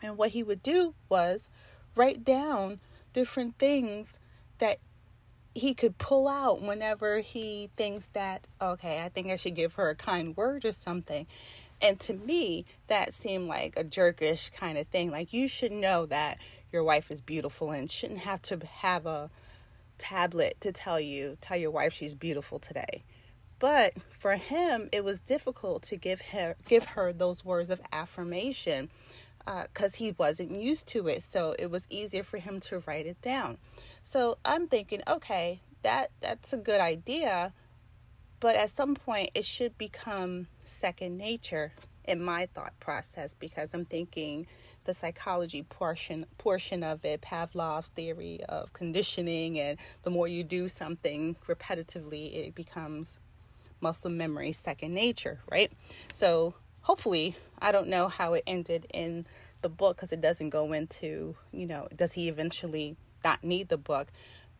And 0.00 0.16
what 0.16 0.30
he 0.30 0.44
would 0.44 0.62
do 0.62 0.94
was 1.08 1.48
write 1.96 2.22
down 2.24 2.80
different 3.12 3.58
things 3.58 4.18
that 4.58 4.78
he 5.54 5.74
could 5.74 5.98
pull 5.98 6.26
out 6.26 6.62
whenever 6.62 7.20
he 7.20 7.70
thinks 7.76 8.06
that, 8.12 8.46
okay, 8.60 9.02
I 9.02 9.08
think 9.08 9.28
I 9.28 9.36
should 9.36 9.54
give 9.54 9.74
her 9.74 9.90
a 9.90 9.94
kind 9.94 10.36
word 10.36 10.64
or 10.64 10.72
something. 10.72 11.26
And 11.80 12.00
to 12.00 12.14
me, 12.14 12.64
that 12.88 13.14
seemed 13.14 13.48
like 13.48 13.74
a 13.76 13.84
jerkish 13.84 14.52
kind 14.52 14.78
of 14.78 14.86
thing. 14.88 15.10
Like, 15.10 15.32
you 15.32 15.48
should 15.48 15.72
know 15.72 16.06
that 16.06 16.38
your 16.72 16.82
wife 16.82 17.10
is 17.10 17.20
beautiful 17.20 17.70
and 17.70 17.90
shouldn't 17.90 18.20
have 18.20 18.42
to 18.42 18.58
have 18.66 19.06
a 19.06 19.30
tablet 19.98 20.56
to 20.60 20.72
tell 20.72 20.98
you, 20.98 21.36
tell 21.40 21.56
your 21.56 21.70
wife 21.70 21.92
she's 21.92 22.14
beautiful 22.14 22.58
today. 22.58 23.04
But 23.58 23.94
for 24.10 24.34
him, 24.34 24.88
it 24.92 25.04
was 25.04 25.20
difficult 25.20 25.82
to 25.84 25.96
give 25.96 26.20
her 26.32 26.56
give 26.68 26.84
her 26.84 27.12
those 27.12 27.44
words 27.44 27.70
of 27.70 27.80
affirmation 27.92 28.90
because 29.44 29.92
uh, 29.92 29.96
he 29.96 30.14
wasn't 30.18 30.50
used 30.50 30.86
to 30.88 31.08
it. 31.08 31.22
So 31.22 31.54
it 31.58 31.70
was 31.70 31.86
easier 31.90 32.22
for 32.22 32.38
him 32.38 32.60
to 32.60 32.82
write 32.86 33.06
it 33.06 33.20
down. 33.20 33.58
So 34.02 34.38
I'm 34.44 34.68
thinking, 34.68 35.02
okay, 35.08 35.60
that 35.82 36.10
that's 36.20 36.52
a 36.52 36.56
good 36.56 36.80
idea, 36.80 37.52
but 38.40 38.56
at 38.56 38.70
some 38.70 38.94
point 38.94 39.30
it 39.34 39.44
should 39.44 39.76
become 39.78 40.46
second 40.64 41.18
nature 41.18 41.72
in 42.04 42.22
my 42.22 42.46
thought 42.54 42.78
process 42.80 43.34
because 43.34 43.70
I'm 43.74 43.84
thinking 43.84 44.46
the 44.84 44.94
psychology 44.94 45.62
portion 45.62 46.26
portion 46.38 46.82
of 46.82 47.04
it, 47.04 47.22
Pavlov's 47.22 47.88
theory 47.88 48.40
of 48.48 48.72
conditioning, 48.72 49.58
and 49.58 49.78
the 50.02 50.10
more 50.10 50.28
you 50.28 50.44
do 50.44 50.68
something 50.68 51.36
repetitively, 51.46 52.34
it 52.34 52.54
becomes 52.54 53.14
muscle 53.80 54.10
memory 54.10 54.52
second 54.52 54.94
nature, 54.94 55.40
right? 55.50 55.72
So 56.12 56.54
hopefully, 56.84 57.34
I 57.58 57.72
don't 57.72 57.88
know 57.88 58.08
how 58.08 58.34
it 58.34 58.44
ended 58.46 58.86
in 58.92 59.26
the 59.62 59.68
book 59.68 59.96
because 59.96 60.12
it 60.12 60.20
doesn't 60.20 60.50
go 60.50 60.72
into, 60.72 61.34
you 61.50 61.66
know, 61.66 61.88
does 61.96 62.12
he 62.12 62.28
eventually 62.28 62.96
not 63.24 63.42
need 63.42 63.68
the 63.68 63.78
book? 63.78 64.08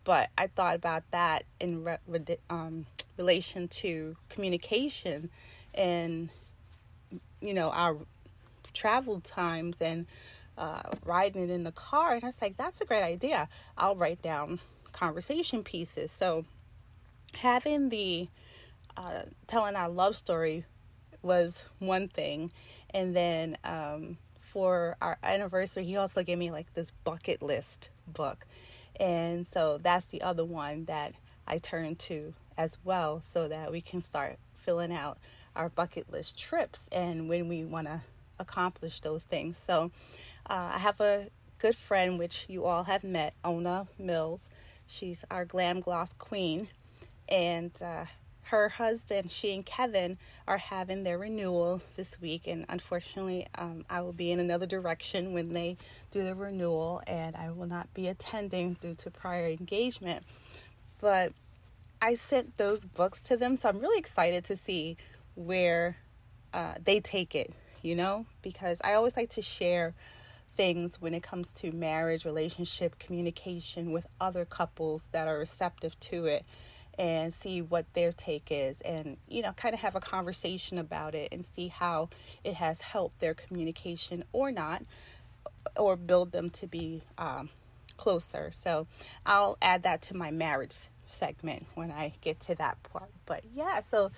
But 0.04 0.30
I 0.36 0.48
thought 0.48 0.74
about 0.74 1.04
that 1.12 1.44
in 1.60 1.84
re- 1.84 2.38
um, 2.50 2.86
relation 3.16 3.68
to 3.68 4.16
communication 4.30 5.30
and, 5.74 6.30
you 7.40 7.54
know, 7.54 7.70
our 7.70 7.98
travel 8.72 9.20
times 9.20 9.80
and 9.80 10.06
uh, 10.56 10.82
riding 11.04 11.42
it 11.42 11.50
in 11.50 11.64
the 11.64 11.72
car. 11.72 12.14
And 12.14 12.24
I 12.24 12.28
was 12.28 12.40
like, 12.40 12.56
that's 12.56 12.80
a 12.80 12.86
great 12.86 13.02
idea. 13.02 13.48
I'll 13.76 13.96
write 13.96 14.22
down 14.22 14.60
conversation 14.92 15.62
pieces. 15.62 16.10
So 16.10 16.46
having 17.34 17.90
the 17.90 18.28
uh, 18.96 19.22
telling 19.46 19.74
our 19.74 19.90
love 19.90 20.16
story 20.16 20.64
was 21.24 21.62
one 21.78 22.08
thing, 22.08 22.52
and 22.90 23.16
then 23.16 23.56
um, 23.64 24.18
for 24.40 24.96
our 25.00 25.18
anniversary, 25.22 25.84
he 25.84 25.96
also 25.96 26.22
gave 26.22 26.38
me 26.38 26.50
like 26.50 26.72
this 26.74 26.92
bucket 27.02 27.42
list 27.42 27.88
book, 28.06 28.46
and 29.00 29.46
so 29.46 29.78
that's 29.78 30.06
the 30.06 30.22
other 30.22 30.44
one 30.44 30.84
that 30.84 31.14
I 31.46 31.58
turn 31.58 31.96
to 31.96 32.34
as 32.56 32.78
well, 32.84 33.22
so 33.22 33.48
that 33.48 33.72
we 33.72 33.80
can 33.80 34.02
start 34.02 34.38
filling 34.54 34.92
out 34.92 35.18
our 35.56 35.68
bucket 35.68 36.10
list 36.10 36.38
trips 36.38 36.88
and 36.90 37.28
when 37.28 37.48
we 37.48 37.64
want 37.64 37.86
to 37.86 38.02
accomplish 38.38 39.00
those 39.00 39.24
things. 39.24 39.56
So 39.56 39.90
uh, 40.48 40.72
I 40.74 40.78
have 40.78 41.00
a 41.00 41.28
good 41.58 41.76
friend, 41.76 42.18
which 42.18 42.46
you 42.48 42.64
all 42.64 42.84
have 42.84 43.04
met, 43.04 43.34
Ona 43.44 43.86
Mills. 43.98 44.48
She's 44.86 45.24
our 45.30 45.44
glam 45.44 45.80
gloss 45.80 46.12
queen, 46.12 46.68
and 47.28 47.70
uh, 47.82 48.04
her 48.44 48.68
husband, 48.68 49.30
she 49.30 49.54
and 49.54 49.64
Kevin, 49.64 50.18
are 50.46 50.58
having 50.58 51.02
their 51.02 51.18
renewal 51.18 51.80
this 51.96 52.20
week. 52.20 52.46
And 52.46 52.66
unfortunately, 52.68 53.46
um, 53.56 53.84
I 53.88 54.02
will 54.02 54.12
be 54.12 54.30
in 54.30 54.40
another 54.40 54.66
direction 54.66 55.32
when 55.32 55.48
they 55.48 55.76
do 56.10 56.22
the 56.22 56.34
renewal, 56.34 57.02
and 57.06 57.34
I 57.34 57.50
will 57.50 57.66
not 57.66 57.92
be 57.94 58.08
attending 58.08 58.74
due 58.74 58.94
to 58.96 59.10
prior 59.10 59.46
engagement. 59.46 60.24
But 61.00 61.32
I 62.02 62.14
sent 62.14 62.56
those 62.58 62.84
books 62.84 63.20
to 63.22 63.36
them, 63.36 63.56
so 63.56 63.68
I'm 63.68 63.78
really 63.78 63.98
excited 63.98 64.44
to 64.46 64.56
see 64.56 64.96
where 65.34 65.96
uh, 66.52 66.74
they 66.82 67.00
take 67.00 67.34
it, 67.34 67.52
you 67.82 67.94
know, 67.94 68.26
because 68.42 68.80
I 68.84 68.94
always 68.94 69.16
like 69.16 69.30
to 69.30 69.42
share 69.42 69.94
things 70.56 71.00
when 71.00 71.14
it 71.14 71.22
comes 71.22 71.52
to 71.52 71.72
marriage, 71.72 72.24
relationship, 72.24 72.98
communication 72.98 73.90
with 73.90 74.06
other 74.20 74.44
couples 74.44 75.08
that 75.12 75.26
are 75.26 75.38
receptive 75.38 75.98
to 76.00 76.26
it 76.26 76.44
and 76.98 77.32
see 77.32 77.62
what 77.62 77.86
their 77.94 78.12
take 78.12 78.48
is 78.50 78.80
and 78.82 79.16
you 79.28 79.42
know 79.42 79.52
kind 79.52 79.74
of 79.74 79.80
have 79.80 79.94
a 79.94 80.00
conversation 80.00 80.78
about 80.78 81.14
it 81.14 81.28
and 81.32 81.44
see 81.44 81.68
how 81.68 82.08
it 82.42 82.54
has 82.54 82.80
helped 82.80 83.20
their 83.20 83.34
communication 83.34 84.24
or 84.32 84.50
not 84.50 84.82
or 85.76 85.96
build 85.96 86.32
them 86.32 86.50
to 86.50 86.66
be 86.66 87.02
um, 87.18 87.48
closer. 87.96 88.50
So 88.52 88.86
i'll 89.26 89.56
add 89.62 89.82
that 89.82 90.02
to 90.02 90.16
my 90.16 90.30
marriage 90.30 90.88
segment 91.10 91.66
when 91.74 91.92
i 91.92 92.12
get 92.20 92.40
to 92.40 92.54
that 92.56 92.82
part. 92.82 93.10
But 93.26 93.42
yeah 93.52 93.80
so 93.90 94.10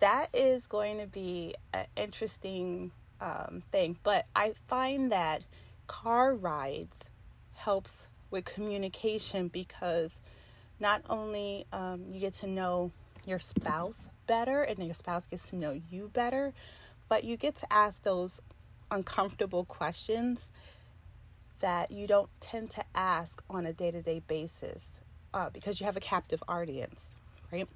that 0.00 0.28
is 0.34 0.66
going 0.66 0.98
to 0.98 1.06
be 1.06 1.54
an 1.72 1.86
interesting 1.96 2.92
um, 3.20 3.62
thing. 3.70 3.98
But 4.02 4.26
i 4.34 4.54
find 4.68 5.12
that 5.12 5.44
car 5.86 6.34
rides 6.34 7.10
helps 7.52 8.08
with 8.30 8.44
communication 8.44 9.48
because 9.48 10.20
not 10.84 11.00
only 11.08 11.64
um, 11.72 12.04
you 12.12 12.20
get 12.20 12.34
to 12.34 12.46
know 12.46 12.92
your 13.24 13.38
spouse 13.38 14.10
better 14.26 14.60
and 14.60 14.84
your 14.84 14.92
spouse 14.92 15.26
gets 15.26 15.48
to 15.48 15.56
know 15.56 15.80
you 15.90 16.10
better, 16.12 16.52
but 17.08 17.24
you 17.24 17.38
get 17.38 17.56
to 17.56 17.72
ask 17.72 18.02
those 18.02 18.42
uncomfortable 18.90 19.64
questions 19.64 20.50
that 21.60 21.90
you 21.90 22.06
don't 22.06 22.28
tend 22.38 22.70
to 22.70 22.84
ask 22.94 23.42
on 23.48 23.64
a 23.64 23.72
day 23.72 23.90
to 23.92 24.02
day 24.02 24.20
basis 24.28 25.00
uh, 25.32 25.48
because 25.48 25.80
you 25.80 25.86
have 25.86 25.96
a 25.96 26.00
captive 26.00 26.42
audience, 26.48 27.12
right? 27.50 27.66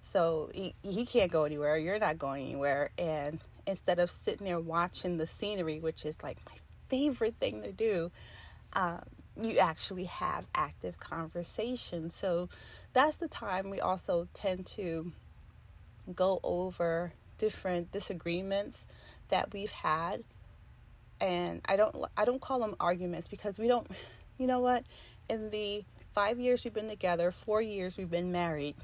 So 0.00 0.48
he, 0.54 0.76
he 0.84 1.04
can't 1.04 1.32
go 1.32 1.42
anywhere, 1.42 1.76
you're 1.76 1.98
not 1.98 2.16
going 2.16 2.44
anywhere. 2.44 2.90
And 2.96 3.40
instead 3.66 3.98
of 3.98 4.08
sitting 4.08 4.46
there 4.46 4.60
watching 4.60 5.16
the 5.16 5.26
scenery, 5.26 5.80
which 5.80 6.04
is 6.04 6.22
like 6.22 6.38
my 6.46 6.54
favorite 6.88 7.34
thing 7.40 7.62
to 7.62 7.72
do, 7.72 8.12
um, 8.74 9.02
you 9.40 9.58
actually 9.58 10.04
have 10.04 10.46
active 10.54 10.98
conversation. 10.98 12.10
So 12.10 12.48
that's 12.92 13.16
the 13.16 13.28
time 13.28 13.70
we 13.70 13.80
also 13.80 14.28
tend 14.34 14.66
to 14.66 15.12
go 16.14 16.40
over 16.42 17.12
different 17.38 17.90
disagreements 17.92 18.86
that 19.28 19.52
we've 19.52 19.70
had. 19.72 20.24
And 21.20 21.60
I 21.64 21.76
don't 21.76 21.96
I 22.16 22.24
don't 22.24 22.40
call 22.40 22.58
them 22.60 22.74
arguments 22.80 23.28
because 23.28 23.58
we 23.58 23.68
don't 23.68 23.86
you 24.38 24.46
know 24.46 24.60
what? 24.60 24.84
In 25.28 25.50
the 25.50 25.84
5 26.14 26.40
years 26.40 26.64
we've 26.64 26.74
been 26.74 26.88
together, 26.88 27.30
4 27.30 27.62
years 27.62 27.96
we've 27.96 28.10
been 28.10 28.32
married, 28.32 28.74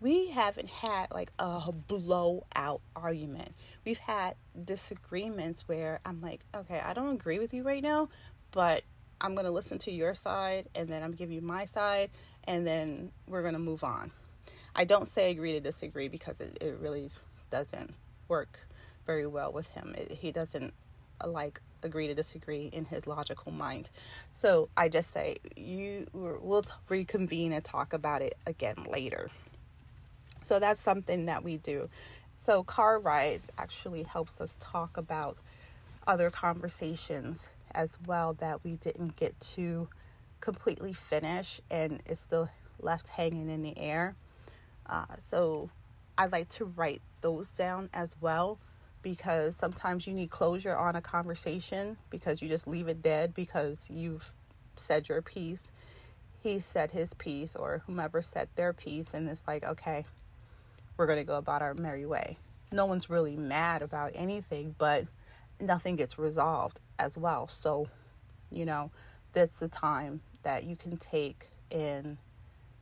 we 0.00 0.30
haven't 0.30 0.68
had 0.68 1.12
like 1.12 1.30
a 1.38 1.70
blowout 1.72 2.80
argument. 2.96 3.52
We've 3.84 3.98
had 3.98 4.34
disagreements 4.64 5.68
where 5.68 6.00
I'm 6.04 6.20
like, 6.20 6.44
okay, 6.54 6.80
I 6.80 6.94
don't 6.94 7.12
agree 7.12 7.38
with 7.38 7.54
you 7.54 7.62
right 7.62 7.82
now, 7.82 8.08
but 8.50 8.82
I'm 9.20 9.34
going 9.34 9.46
to 9.46 9.52
listen 9.52 9.78
to 9.78 9.90
your 9.90 10.14
side 10.14 10.68
and 10.74 10.88
then 10.88 11.02
I'm 11.02 11.12
give 11.12 11.30
you 11.30 11.40
my 11.40 11.64
side 11.64 12.10
and 12.44 12.66
then 12.66 13.10
we're 13.26 13.42
going 13.42 13.54
to 13.54 13.60
move 13.60 13.82
on. 13.82 14.10
I 14.74 14.84
don't 14.84 15.08
say 15.08 15.30
agree 15.30 15.52
to 15.52 15.60
disagree 15.60 16.08
because 16.08 16.40
it, 16.40 16.58
it 16.60 16.78
really 16.80 17.10
doesn't 17.50 17.94
work 18.28 18.58
very 19.06 19.26
well 19.26 19.52
with 19.52 19.68
him. 19.68 19.94
It, 19.96 20.12
he 20.12 20.32
doesn't 20.32 20.74
uh, 21.20 21.28
like 21.28 21.60
agree 21.82 22.06
to 22.08 22.14
disagree 22.14 22.66
in 22.72 22.84
his 22.84 23.06
logical 23.06 23.52
mind. 23.52 23.88
So 24.32 24.68
I 24.76 24.88
just 24.88 25.10
say 25.10 25.36
you 25.56 26.06
we'll 26.12 26.64
reconvene 26.88 27.52
and 27.52 27.64
talk 27.64 27.92
about 27.92 28.20
it 28.22 28.36
again 28.46 28.76
later. 28.90 29.30
So 30.42 30.58
that's 30.58 30.80
something 30.80 31.26
that 31.26 31.42
we 31.42 31.56
do. 31.56 31.88
So 32.36 32.62
car 32.62 32.98
rides 32.98 33.50
actually 33.58 34.02
helps 34.02 34.40
us 34.40 34.56
talk 34.60 34.96
about 34.96 35.38
other 36.06 36.30
conversations 36.30 37.48
as 37.76 37.98
well 38.06 38.32
that 38.34 38.64
we 38.64 38.72
didn't 38.72 39.14
get 39.14 39.38
to 39.40 39.88
completely 40.40 40.92
finish 40.92 41.60
and 41.70 42.02
it's 42.06 42.20
still 42.20 42.48
left 42.80 43.08
hanging 43.08 43.48
in 43.48 43.62
the 43.62 43.78
air. 43.78 44.16
Uh, 44.86 45.04
so 45.18 45.70
I 46.18 46.26
like 46.26 46.48
to 46.50 46.64
write 46.64 47.02
those 47.20 47.48
down 47.50 47.90
as 47.92 48.16
well 48.20 48.58
because 49.02 49.54
sometimes 49.54 50.06
you 50.06 50.14
need 50.14 50.30
closure 50.30 50.76
on 50.76 50.96
a 50.96 51.00
conversation 51.00 51.96
because 52.10 52.42
you 52.42 52.48
just 52.48 52.66
leave 52.66 52.88
it 52.88 53.02
dead 53.02 53.34
because 53.34 53.86
you've 53.90 54.32
said 54.76 55.08
your 55.08 55.22
piece. 55.22 55.70
He 56.42 56.58
said 56.60 56.92
his 56.92 57.12
piece, 57.14 57.56
or 57.56 57.82
whomever 57.86 58.22
said 58.22 58.48
their 58.54 58.72
piece, 58.72 59.14
and 59.14 59.28
it's 59.28 59.42
like, 59.48 59.64
okay, 59.64 60.04
we're 60.96 61.06
going 61.06 61.18
to 61.18 61.24
go 61.24 61.38
about 61.38 61.62
our 61.62 61.74
merry 61.74 62.06
way. 62.06 62.38
No 62.72 62.86
one's 62.86 63.10
really 63.10 63.36
mad 63.36 63.82
about 63.82 64.12
anything, 64.14 64.74
but 64.78 65.06
nothing 65.60 65.96
gets 65.96 66.18
resolved 66.18 66.80
as 66.98 67.16
well. 67.16 67.48
So, 67.48 67.88
you 68.50 68.64
know, 68.64 68.90
that's 69.32 69.58
the 69.60 69.68
time 69.68 70.20
that 70.42 70.64
you 70.64 70.76
can 70.76 70.96
take 70.96 71.48
and 71.70 72.16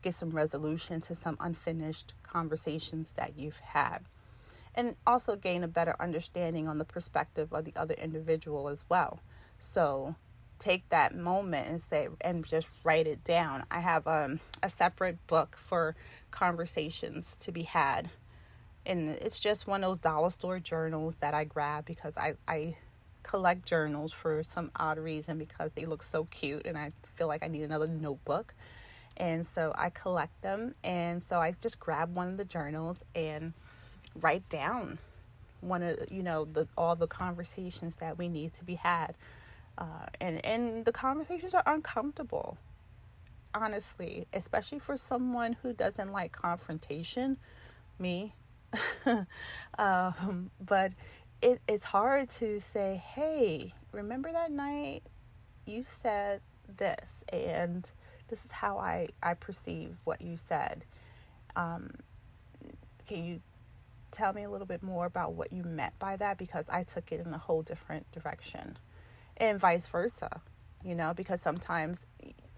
get 0.02 0.14
some 0.14 0.30
resolution 0.30 1.00
to 1.00 1.14
some 1.14 1.36
unfinished 1.40 2.14
conversations 2.22 3.12
that 3.12 3.32
you've 3.36 3.58
had. 3.58 4.00
And 4.74 4.96
also 5.06 5.36
gain 5.36 5.62
a 5.62 5.68
better 5.68 5.94
understanding 6.00 6.66
on 6.66 6.78
the 6.78 6.84
perspective 6.84 7.52
of 7.52 7.64
the 7.64 7.72
other 7.76 7.94
individual 7.94 8.68
as 8.68 8.84
well. 8.88 9.20
So, 9.58 10.16
take 10.58 10.88
that 10.88 11.14
moment 11.14 11.68
and 11.68 11.80
say 11.80 12.08
and 12.20 12.46
just 12.46 12.72
write 12.84 13.06
it 13.06 13.22
down. 13.24 13.64
I 13.70 13.80
have 13.80 14.06
um, 14.06 14.40
a 14.62 14.68
separate 14.68 15.24
book 15.26 15.56
for 15.56 15.94
conversations 16.30 17.36
to 17.36 17.52
be 17.52 17.62
had. 17.62 18.10
And 18.86 19.08
it's 19.08 19.40
just 19.40 19.66
one 19.66 19.82
of 19.82 19.90
those 19.90 19.98
dollar 19.98 20.30
store 20.30 20.60
journals 20.60 21.16
that 21.16 21.34
I 21.34 21.44
grab 21.44 21.84
because 21.86 22.16
I, 22.16 22.34
I 22.46 22.76
collect 23.22 23.66
journals 23.66 24.12
for 24.12 24.42
some 24.42 24.70
odd 24.76 24.98
reason 24.98 25.38
because 25.38 25.72
they 25.72 25.86
look 25.86 26.02
so 26.02 26.24
cute 26.24 26.66
and 26.66 26.76
I 26.76 26.92
feel 27.14 27.26
like 27.26 27.42
I 27.42 27.48
need 27.48 27.62
another 27.62 27.88
notebook. 27.88 28.54
And 29.16 29.46
so 29.46 29.72
I 29.76 29.90
collect 29.90 30.42
them. 30.42 30.74
And 30.84 31.22
so 31.22 31.40
I 31.40 31.54
just 31.60 31.80
grab 31.80 32.14
one 32.14 32.28
of 32.28 32.36
the 32.36 32.44
journals 32.44 33.04
and 33.14 33.54
write 34.14 34.48
down 34.48 34.98
one 35.64 35.82
of 35.82 35.98
you 36.10 36.22
know 36.22 36.44
the 36.44 36.68
all 36.76 36.94
the 36.94 37.06
conversations 37.06 37.96
that 37.96 38.18
we 38.18 38.28
need 38.28 38.52
to 38.52 38.64
be 38.64 38.74
had 38.74 39.14
uh, 39.78 40.06
and 40.20 40.44
and 40.44 40.84
the 40.84 40.92
conversations 40.92 41.54
are 41.54 41.62
uncomfortable 41.66 42.56
honestly 43.54 44.26
especially 44.32 44.78
for 44.78 44.96
someone 44.96 45.56
who 45.62 45.72
doesn't 45.72 46.12
like 46.12 46.32
confrontation 46.32 47.38
me 47.98 48.34
um, 49.78 50.50
but 50.64 50.92
it, 51.42 51.60
it's 51.68 51.84
hard 51.84 52.28
to 52.30 52.60
say 52.60 53.02
hey 53.14 53.72
remember 53.92 54.32
that 54.32 54.50
night 54.50 55.02
you 55.66 55.82
said 55.84 56.40
this 56.76 57.24
and 57.32 57.90
this 58.28 58.44
is 58.44 58.52
how 58.52 58.78
i 58.78 59.08
i 59.22 59.34
perceive 59.34 59.96
what 60.04 60.20
you 60.20 60.36
said. 60.36 60.84
Um, 61.56 61.90
can 63.06 63.24
you 63.24 63.40
tell 64.10 64.32
me 64.32 64.42
a 64.44 64.50
little 64.50 64.66
bit 64.66 64.82
more 64.82 65.06
about 65.06 65.34
what 65.34 65.52
you 65.52 65.62
meant 65.62 65.98
by 65.98 66.16
that? 66.16 66.38
Because 66.38 66.66
i 66.70 66.82
took 66.82 67.12
it 67.12 67.24
in 67.24 67.32
a 67.34 67.38
whole 67.38 67.62
different 67.62 68.10
direction 68.12 68.78
and 69.36 69.58
vice 69.58 69.86
versa 69.86 70.40
you 70.84 70.94
know 70.94 71.12
because 71.14 71.40
sometimes 71.40 72.06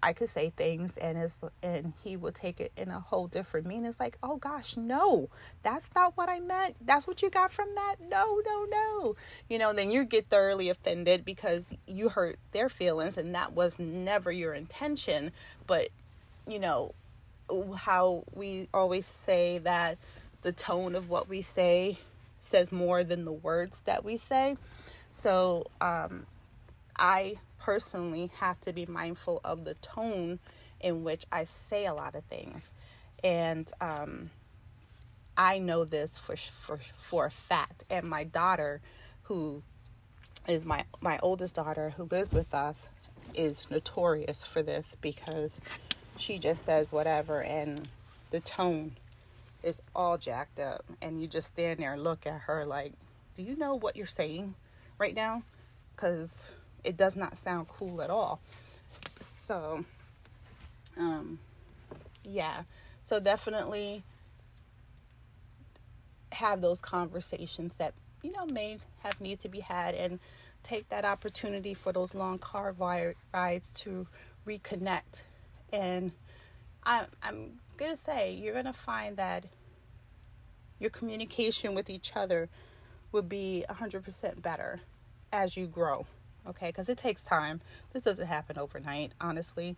I 0.01 0.13
could 0.13 0.29
say 0.29 0.51
things 0.51 0.95
and 0.97 1.17
it's 1.17 1.39
and 1.63 1.93
he 2.03 2.15
would 2.17 2.35
take 2.35 2.59
it 2.59 2.71
in 2.77 2.89
a 2.89 2.99
whole 2.99 3.27
different 3.27 3.65
meaning. 3.65 3.85
It's 3.85 3.99
like, 3.99 4.17
oh 4.21 4.37
gosh, 4.37 4.77
no, 4.77 5.29
that's 5.63 5.89
not 5.95 6.15
what 6.15 6.29
I 6.29 6.39
meant. 6.39 6.75
That's 6.85 7.07
what 7.07 7.21
you 7.21 7.29
got 7.29 7.51
from 7.51 7.69
that. 7.75 7.95
No, 7.99 8.41
no, 8.45 8.65
no. 8.69 9.15
You 9.49 9.57
know, 9.57 9.73
then 9.73 9.89
you 9.89 10.05
get 10.05 10.29
thoroughly 10.29 10.69
offended 10.69 11.25
because 11.25 11.73
you 11.87 12.09
hurt 12.09 12.37
their 12.51 12.69
feelings 12.69 13.17
and 13.17 13.33
that 13.33 13.53
was 13.53 13.79
never 13.79 14.31
your 14.31 14.53
intention. 14.53 15.31
But 15.65 15.89
you 16.47 16.59
know, 16.59 16.93
how 17.75 18.23
we 18.33 18.67
always 18.73 19.05
say 19.05 19.57
that 19.59 19.97
the 20.43 20.51
tone 20.51 20.95
of 20.95 21.09
what 21.09 21.27
we 21.27 21.41
say 21.41 21.97
says 22.39 22.71
more 22.71 23.03
than 23.03 23.25
the 23.25 23.31
words 23.31 23.81
that 23.85 24.05
we 24.05 24.15
say. 24.17 24.57
So 25.11 25.65
um, 25.81 26.25
I 26.97 27.37
personally 27.59 28.31
have 28.39 28.59
to 28.61 28.73
be 28.73 28.85
mindful 28.85 29.41
of 29.43 29.63
the 29.63 29.73
tone 29.75 30.39
in 30.79 31.03
which 31.03 31.25
I 31.31 31.45
say 31.45 31.85
a 31.85 31.93
lot 31.93 32.15
of 32.15 32.23
things. 32.25 32.71
And 33.23 33.71
um, 33.81 34.29
I 35.35 35.59
know 35.59 35.85
this 35.85 36.17
for, 36.17 36.35
for, 36.35 36.79
for 36.97 37.25
a 37.25 37.31
fact. 37.31 37.83
And 37.89 38.09
my 38.09 38.23
daughter, 38.23 38.81
who 39.23 39.63
is 40.47 40.65
my, 40.65 40.85
my 41.01 41.19
oldest 41.21 41.55
daughter 41.55 41.93
who 41.97 42.03
lives 42.05 42.33
with 42.33 42.53
us, 42.53 42.87
is 43.33 43.69
notorious 43.69 44.43
for 44.43 44.63
this 44.63 44.95
because 45.01 45.61
she 46.17 46.39
just 46.39 46.63
says 46.63 46.91
whatever 46.91 47.41
and 47.41 47.87
the 48.31 48.39
tone 48.39 48.95
is 49.63 49.81
all 49.95 50.17
jacked 50.17 50.59
up. 50.59 50.83
And 51.01 51.21
you 51.21 51.27
just 51.27 51.47
stand 51.47 51.79
there 51.79 51.93
and 51.93 52.03
look 52.03 52.25
at 52.25 52.41
her 52.41 52.65
like, 52.65 52.93
do 53.35 53.43
you 53.43 53.55
know 53.55 53.75
what 53.75 53.95
you're 53.95 54.07
saying 54.07 54.55
right 54.97 55.13
now? 55.13 55.43
Because 55.95 56.51
it 56.87 56.95
does 56.95 57.17
not 57.17 57.37
sound 57.37 57.67
cool 57.67 58.01
at 58.01 58.09
all. 58.09 58.39
So, 59.19 59.83
um, 60.97 61.37
yeah. 62.23 62.63
So 63.01 63.19
definitely 63.19 64.03
have 66.31 66.61
those 66.61 66.79
conversations 66.79 67.73
that 67.77 67.93
you 68.23 68.31
know 68.31 68.45
may 68.45 68.77
have 68.99 69.19
need 69.19 69.39
to 69.41 69.49
be 69.49 69.59
had 69.59 69.95
and 69.95 70.19
take 70.63 70.89
that 70.89 71.05
opportunity 71.05 71.73
for 71.73 71.91
those 71.93 72.13
long 72.13 72.37
car 72.37 72.75
rides 73.33 73.71
to 73.71 74.05
reconnect 74.45 75.23
and 75.71 76.11
I, 76.83 77.05
i'm 77.23 77.59
gonna 77.77 77.95
say 77.95 78.33
you're 78.33 78.53
gonna 78.53 78.73
find 78.73 79.15
that 79.17 79.45
your 80.79 80.89
communication 80.89 81.73
with 81.73 81.89
each 81.89 82.11
other 82.15 82.49
will 83.11 83.21
be 83.21 83.63
100% 83.69 84.41
better 84.41 84.81
as 85.31 85.55
you 85.55 85.65
grow 85.65 86.05
okay? 86.49 86.67
Because 86.67 86.89
it 86.89 86.97
takes 86.97 87.23
time. 87.23 87.61
This 87.93 88.03
doesn't 88.03 88.27
happen 88.27 88.57
overnight, 88.57 89.11
honestly. 89.19 89.75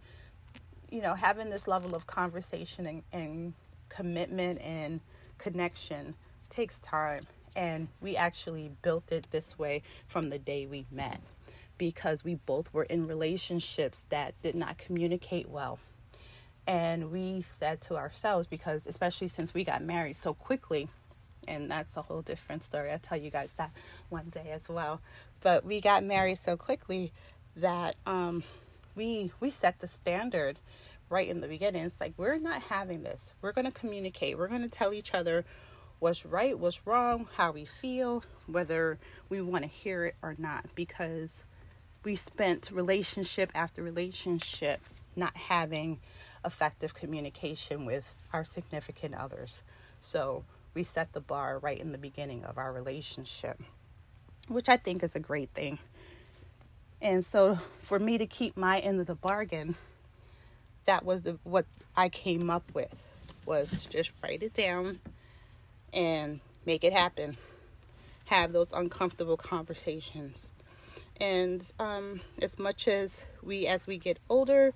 You 0.89 1.01
know, 1.01 1.13
having 1.13 1.49
this 1.49 1.67
level 1.67 1.95
of 1.95 2.07
conversation 2.07 2.85
and, 2.85 3.03
and 3.11 3.53
commitment 3.89 4.61
and 4.61 5.01
connection 5.37 6.15
takes 6.49 6.79
time. 6.79 7.25
And 7.55 7.87
we 7.99 8.15
actually 8.15 8.71
built 8.81 9.11
it 9.11 9.27
this 9.31 9.57
way 9.57 9.81
from 10.07 10.29
the 10.29 10.39
day 10.39 10.65
we 10.65 10.85
met 10.91 11.19
because 11.77 12.23
we 12.23 12.35
both 12.35 12.73
were 12.73 12.83
in 12.83 13.07
relationships 13.07 14.05
that 14.09 14.39
did 14.41 14.53
not 14.53 14.77
communicate 14.77 15.49
well. 15.49 15.79
And 16.67 17.11
we 17.11 17.41
said 17.41 17.81
to 17.81 17.95
ourselves, 17.95 18.45
because 18.45 18.85
especially 18.85 19.29
since 19.29 19.55
we 19.55 19.63
got 19.63 19.81
married 19.81 20.17
so 20.17 20.35
quickly, 20.35 20.89
and 21.49 21.69
that's 21.69 21.97
a 21.97 22.01
whole 22.01 22.21
different 22.21 22.63
story. 22.63 22.91
I'll 22.91 22.99
tell 22.99 23.17
you 23.17 23.29
guys 23.29 23.51
that 23.57 23.71
one 24.09 24.29
day 24.29 24.51
as 24.51 24.69
well. 24.69 25.01
But 25.41 25.65
we 25.65 25.81
got 25.81 26.03
married 26.03 26.39
so 26.39 26.55
quickly 26.55 27.11
that 27.55 27.95
um, 28.05 28.43
we 28.95 29.31
we 29.39 29.49
set 29.49 29.79
the 29.79 29.87
standard 29.87 30.59
right 31.09 31.27
in 31.27 31.41
the 31.41 31.47
beginning. 31.47 31.83
It's 31.83 31.99
like 31.99 32.13
we're 32.17 32.37
not 32.37 32.61
having 32.61 33.03
this. 33.03 33.33
We're 33.41 33.51
going 33.51 33.65
to 33.65 33.71
communicate. 33.71 34.37
We're 34.37 34.47
going 34.47 34.61
to 34.61 34.69
tell 34.69 34.93
each 34.93 35.13
other 35.13 35.43
what's 35.99 36.25
right, 36.25 36.57
what's 36.57 36.85
wrong, 36.87 37.27
how 37.35 37.51
we 37.51 37.65
feel, 37.65 38.23
whether 38.47 38.97
we 39.27 39.41
want 39.41 39.63
to 39.63 39.69
hear 39.69 40.05
it 40.05 40.15
or 40.21 40.35
not 40.37 40.65
because 40.75 41.43
we 42.03 42.15
spent 42.15 42.69
relationship 42.71 43.51
after 43.53 43.83
relationship 43.83 44.79
not 45.15 45.35
having 45.35 45.99
effective 46.45 46.93
communication 46.95 47.85
with 47.85 48.13
our 48.31 48.45
significant 48.45 49.15
others. 49.15 49.61
So, 49.99 50.45
we 50.73 50.83
set 50.83 51.13
the 51.13 51.19
bar 51.19 51.59
right 51.59 51.79
in 51.79 51.91
the 51.91 51.97
beginning 51.97 52.43
of 52.45 52.57
our 52.57 52.71
relationship, 52.71 53.61
which 54.47 54.69
I 54.69 54.77
think 54.77 55.03
is 55.03 55.15
a 55.15 55.19
great 55.19 55.49
thing. 55.53 55.79
And 57.01 57.25
so 57.25 57.59
for 57.81 57.99
me 57.99 58.17
to 58.17 58.25
keep 58.25 58.57
my 58.57 58.79
end 58.79 58.99
of 58.99 59.07
the 59.07 59.15
bargain, 59.15 59.75
that 60.85 61.05
was 61.05 61.23
the 61.23 61.37
what 61.43 61.65
I 61.95 62.09
came 62.09 62.49
up 62.49 62.63
with 62.73 62.93
was 63.45 63.85
just 63.85 64.11
write 64.21 64.43
it 64.43 64.53
down 64.53 64.99
and 65.93 66.39
make 66.65 66.83
it 66.83 66.93
happen. 66.93 67.37
Have 68.25 68.53
those 68.53 68.73
uncomfortable 68.73 69.37
conversations. 69.37 70.51
And 71.19 71.69
um, 71.79 72.21
as 72.41 72.57
much 72.57 72.87
as 72.87 73.23
we, 73.43 73.67
as 73.67 73.87
we 73.87 73.97
get 73.97 74.19
older, 74.29 74.73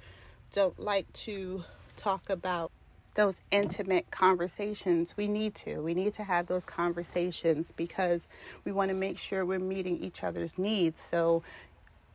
don't 0.52 0.80
like 0.80 1.12
to 1.14 1.64
talk 1.96 2.30
about 2.30 2.72
those 3.14 3.38
intimate 3.52 4.10
conversations. 4.12 5.16
We 5.18 5.28
need 5.28 5.56
to. 5.56 5.82
We 5.82 5.94
need 5.94 6.14
to 6.16 6.24
have 6.24 6.48
those 6.48 6.66
conversations 6.66 7.72
because 7.76 8.28
we 8.66 8.72
want 8.72 8.90
to 8.90 8.96
make 8.96 9.20
sure 9.20 9.46
we're 9.46 9.60
meeting 9.60 9.98
each 10.00 10.24
other's 10.24 10.58
needs. 10.58 11.00
So, 11.00 11.44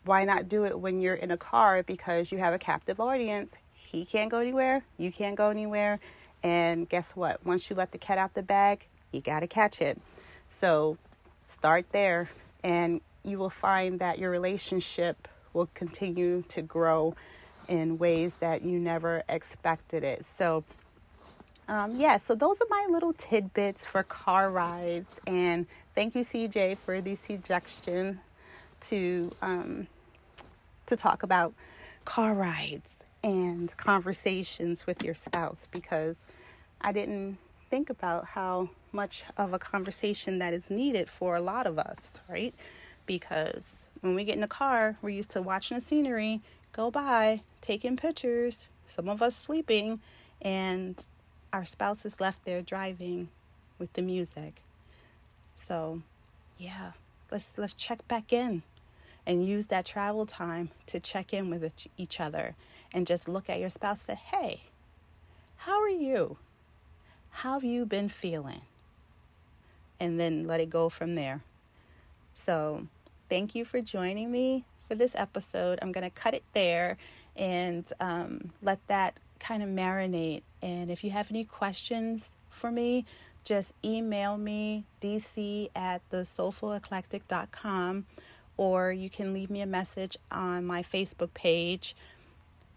why 0.04 0.24
not 0.24 0.48
do 0.48 0.64
it 0.64 0.78
when 0.78 1.00
you're 1.00 1.14
in 1.14 1.30
a 1.30 1.37
car 1.37 1.82
because 1.82 2.32
you 2.32 2.38
have 2.38 2.54
a 2.54 2.58
captive 2.58 3.00
audience? 3.00 3.56
He 3.72 4.04
can't 4.04 4.30
go 4.30 4.38
anywhere, 4.38 4.84
you 4.98 5.12
can't 5.12 5.37
go 5.37 5.50
anywhere, 5.50 6.00
And 6.42 6.88
guess 6.88 7.16
what? 7.16 7.44
Once 7.44 7.68
you 7.68 7.76
let 7.76 7.92
the 7.92 7.98
cat 7.98 8.18
out 8.18 8.34
the 8.34 8.42
bag, 8.42 8.87
you 9.12 9.20
got 9.20 9.40
to 9.40 9.46
catch 9.46 9.80
it. 9.80 10.00
So 10.48 10.98
start 11.44 11.87
there, 11.92 12.30
and 12.62 13.00
you 13.24 13.38
will 13.38 13.50
find 13.50 13.98
that 14.00 14.18
your 14.18 14.30
relationship 14.30 15.28
will 15.52 15.68
continue 15.74 16.42
to 16.48 16.62
grow 16.62 17.14
in 17.68 17.98
ways 17.98 18.32
that 18.40 18.62
you 18.62 18.78
never 18.78 19.22
expected 19.28 20.04
it. 20.04 20.24
So, 20.24 20.64
um, 21.68 21.96
yeah, 21.96 22.16
so 22.16 22.35
those 22.35 22.61
are 22.61 22.66
my 22.70 22.87
little 22.90 23.12
tidbits 23.12 23.85
for 23.85 24.02
car 24.02 24.50
rides. 24.50 25.20
And 25.26 25.66
thank 25.94 26.14
you, 26.14 26.22
CJ, 26.22 26.78
for 26.78 27.00
the 27.00 27.14
suggestion 27.14 28.20
to 28.81 29.31
um, 29.42 29.87
to 30.87 30.96
talk 30.96 31.22
about 31.22 31.52
car 32.07 32.35
rides 32.35 32.96
and 33.22 33.76
conversations 33.76 34.87
with 34.87 35.04
your 35.04 35.14
spouse 35.14 35.68
because 35.70 36.24
I 36.81 36.92
didn't 36.92 37.37
think 37.68 37.90
about 37.90 38.24
how 38.24 38.70
much 38.92 39.24
of 39.37 39.52
a 39.52 39.59
conversation 39.59 40.38
that 40.38 40.54
is 40.54 40.70
needed 40.70 41.11
for 41.11 41.37
a 41.37 41.40
lot 41.40 41.66
of 41.66 41.78
us, 41.78 42.20
right? 42.31 42.54
Because 43.04 43.74
when 44.00 44.14
we 44.14 44.24
get 44.24 44.37
in 44.37 44.40
the 44.40 44.48
car, 44.48 44.96
we're 45.02 45.11
used 45.11 45.31
to 45.31 45.42
watching 45.42 45.76
the 45.76 45.81
scenery 45.83 46.40
go 46.72 46.90
by, 46.90 47.42
taking 47.61 47.96
pictures, 47.96 48.66
some 48.87 49.09
of 49.09 49.20
us 49.20 49.37
sleeping, 49.37 50.00
and 50.40 50.96
our 51.59 51.64
spouse 51.64 52.05
is 52.05 52.21
left 52.21 52.44
there 52.44 52.62
driving 52.62 53.29
with 53.81 53.92
the 53.94 54.03
music. 54.03 54.62
So, 55.66 56.03
yeah, 56.57 56.92
let's 57.33 57.49
let's 57.57 57.75
check 57.75 58.07
back 58.07 58.33
in 58.33 58.62
and 59.27 59.44
use 59.44 59.66
that 59.66 59.85
travel 59.85 60.25
time 60.25 60.71
to 60.87 61.01
check 61.01 61.35
in 61.35 61.51
with 61.51 61.73
each 61.97 62.21
other 62.21 62.55
and 62.94 63.09
just 63.09 63.27
look 63.27 63.51
at 63.51 63.59
your 63.59 63.71
spouse 63.71 63.99
say, 64.07 64.14
"Hey, 64.14 64.62
how 65.57 65.81
are 65.81 65.88
you? 65.88 66.37
How 67.31 67.55
have 67.55 67.64
you 67.64 67.85
been 67.85 68.09
feeling?" 68.09 68.61
And 69.99 70.21
then 70.21 70.47
let 70.47 70.61
it 70.61 70.71
go 70.71 70.88
from 70.88 71.16
there. 71.16 71.42
So, 72.47 72.87
thank 73.29 73.57
you 73.57 73.64
for 73.64 73.81
joining 73.81 74.31
me 74.31 74.64
for 74.87 74.94
this 74.94 75.16
episode. 75.16 75.81
I'm 75.83 75.90
going 75.90 76.09
to 76.09 76.21
cut 76.23 76.35
it 76.35 76.44
there 76.55 76.99
and 77.35 77.85
um, 77.99 78.53
let 78.62 78.79
that 78.87 79.18
kind 79.38 79.62
of 79.62 79.68
marinate. 79.68 80.42
And 80.62 80.90
if 80.90 81.05
you 81.05 81.11
have 81.11 81.31
any 81.31 81.44
questions 81.44 82.22
for 82.51 82.70
me, 82.70 83.05
just 83.44 83.72
email 83.85 84.37
me 84.37 84.85
dc 85.03 85.70
at 85.74 86.03
the 86.11 86.27
soulfuleclectic.com 86.37 88.05
or 88.59 88.92
you 88.92 89.09
can 89.09 89.33
leave 89.33 89.48
me 89.48 89.62
a 89.62 89.66
message 89.66 90.18
on 90.31 90.66
my 90.66 90.83
Facebook 90.83 91.33
page, 91.33 91.96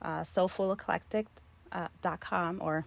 uh, 0.02 0.22
soulfuleclectic.com 0.22 2.62
uh, 2.62 2.64
or 2.64 2.86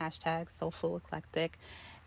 hashtag 0.00 0.46
soulfuleclectic. 0.60 1.50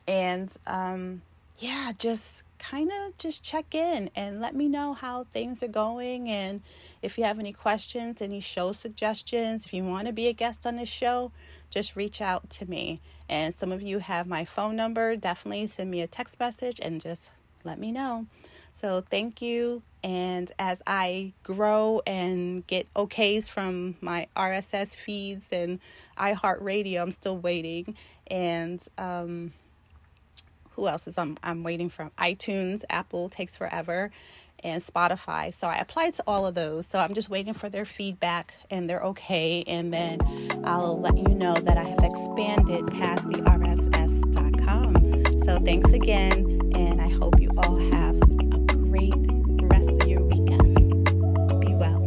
And 0.07 0.49
um, 0.65 1.21
yeah, 1.59 1.91
just 1.97 2.23
kind 2.59 2.91
of 2.91 3.17
just 3.17 3.43
check 3.43 3.73
in 3.73 4.09
and 4.15 4.39
let 4.41 4.55
me 4.55 4.67
know 4.67 4.93
how 4.93 5.25
things 5.33 5.61
are 5.63 5.67
going. 5.67 6.29
And 6.29 6.61
if 7.01 7.17
you 7.17 7.23
have 7.23 7.39
any 7.39 7.53
questions, 7.53 8.17
any 8.21 8.39
show 8.39 8.73
suggestions, 8.73 9.63
if 9.65 9.73
you 9.73 9.83
want 9.83 10.07
to 10.07 10.13
be 10.13 10.27
a 10.27 10.33
guest 10.33 10.65
on 10.65 10.77
this 10.77 10.89
show, 10.89 11.31
just 11.69 11.95
reach 11.95 12.21
out 12.21 12.49
to 12.51 12.65
me. 12.65 13.01
And 13.29 13.53
some 13.55 13.71
of 13.71 13.81
you 13.81 13.99
have 13.99 14.27
my 14.27 14.45
phone 14.45 14.75
number. 14.75 15.15
Definitely 15.15 15.67
send 15.67 15.91
me 15.91 16.01
a 16.01 16.07
text 16.07 16.39
message 16.39 16.79
and 16.81 17.01
just 17.01 17.29
let 17.63 17.79
me 17.79 17.91
know. 17.91 18.25
So 18.79 19.03
thank 19.09 19.41
you. 19.41 19.81
And 20.03 20.51
as 20.59 20.81
I 20.85 21.33
grow 21.43 22.01
and 22.05 22.65
get 22.67 22.91
okays 22.93 23.49
from 23.49 23.95
my 24.01 24.27
RSS 24.37 24.89
feeds 24.89 25.45
and 25.51 25.79
iHeartRadio, 26.17 27.01
I'm 27.01 27.11
still 27.11 27.37
waiting. 27.37 27.95
And 28.27 28.79
um, 28.97 29.53
who 30.77 30.87
else 30.87 31.07
is 31.07 31.17
I'm, 31.17 31.37
I'm 31.43 31.63
waiting 31.63 31.89
from 31.89 32.11
iTunes, 32.19 32.83
Apple 32.89 33.29
takes 33.29 33.57
forever, 33.57 34.11
and 34.63 34.85
Spotify. 34.85 35.53
So 35.59 35.67
I 35.67 35.77
applied 35.77 36.15
to 36.15 36.23
all 36.25 36.45
of 36.45 36.55
those. 36.55 36.85
So 36.89 36.99
I'm 36.99 37.13
just 37.13 37.29
waiting 37.29 37.53
for 37.53 37.67
their 37.67 37.83
feedback 37.83 38.53
and 38.69 38.89
they're 38.89 39.03
okay. 39.03 39.63
And 39.67 39.91
then 39.91 40.19
I'll 40.63 40.99
let 40.99 41.17
you 41.17 41.27
know 41.29 41.55
that 41.55 41.77
I 41.77 41.83
have 41.83 41.99
expanded 41.99 42.87
past 42.93 43.27
the 43.29 43.37
RSS.com. 43.39 44.93
So 45.45 45.59
thanks 45.65 45.91
again, 45.91 46.61
and 46.75 47.01
I 47.01 47.09
hope 47.09 47.39
you 47.39 47.51
all 47.57 47.77
have 47.91 48.15
a 48.15 48.75
great 48.75 49.13
rest 49.61 49.89
of 49.89 50.07
your 50.07 50.21
weekend. 50.21 50.75
Be 51.59 51.73
well. 51.73 52.05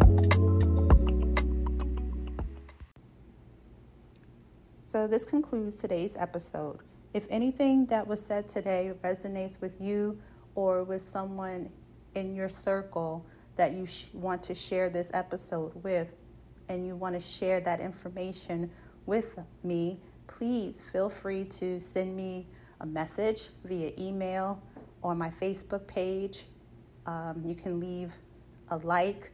So 4.80 5.08
this 5.08 5.24
concludes 5.24 5.74
today's 5.76 6.16
episode. 6.16 6.80
If 7.12 7.26
anything 7.28 7.86
that 7.86 8.06
was 8.06 8.20
said 8.20 8.48
today 8.48 8.92
resonates 9.02 9.60
with 9.60 9.80
you 9.80 10.18
or 10.54 10.84
with 10.84 11.02
someone 11.02 11.70
in 12.14 12.34
your 12.34 12.48
circle 12.48 13.26
that 13.56 13.72
you 13.72 13.86
sh- 13.86 14.06
want 14.12 14.42
to 14.44 14.54
share 14.54 14.90
this 14.90 15.10
episode 15.12 15.72
with, 15.82 16.08
and 16.68 16.86
you 16.86 16.94
want 16.94 17.16
to 17.16 17.20
share 17.20 17.58
that 17.60 17.80
information 17.80 18.70
with 19.04 19.38
me, 19.64 19.98
please 20.28 20.82
feel 20.92 21.10
free 21.10 21.44
to 21.44 21.80
send 21.80 22.16
me 22.16 22.46
a 22.80 22.86
message 22.86 23.48
via 23.64 23.90
email 23.98 24.62
or 25.02 25.16
my 25.16 25.30
Facebook 25.30 25.86
page. 25.88 26.44
Um, 27.06 27.42
you 27.44 27.56
can 27.56 27.80
leave 27.80 28.12
a 28.68 28.76
like 28.78 29.32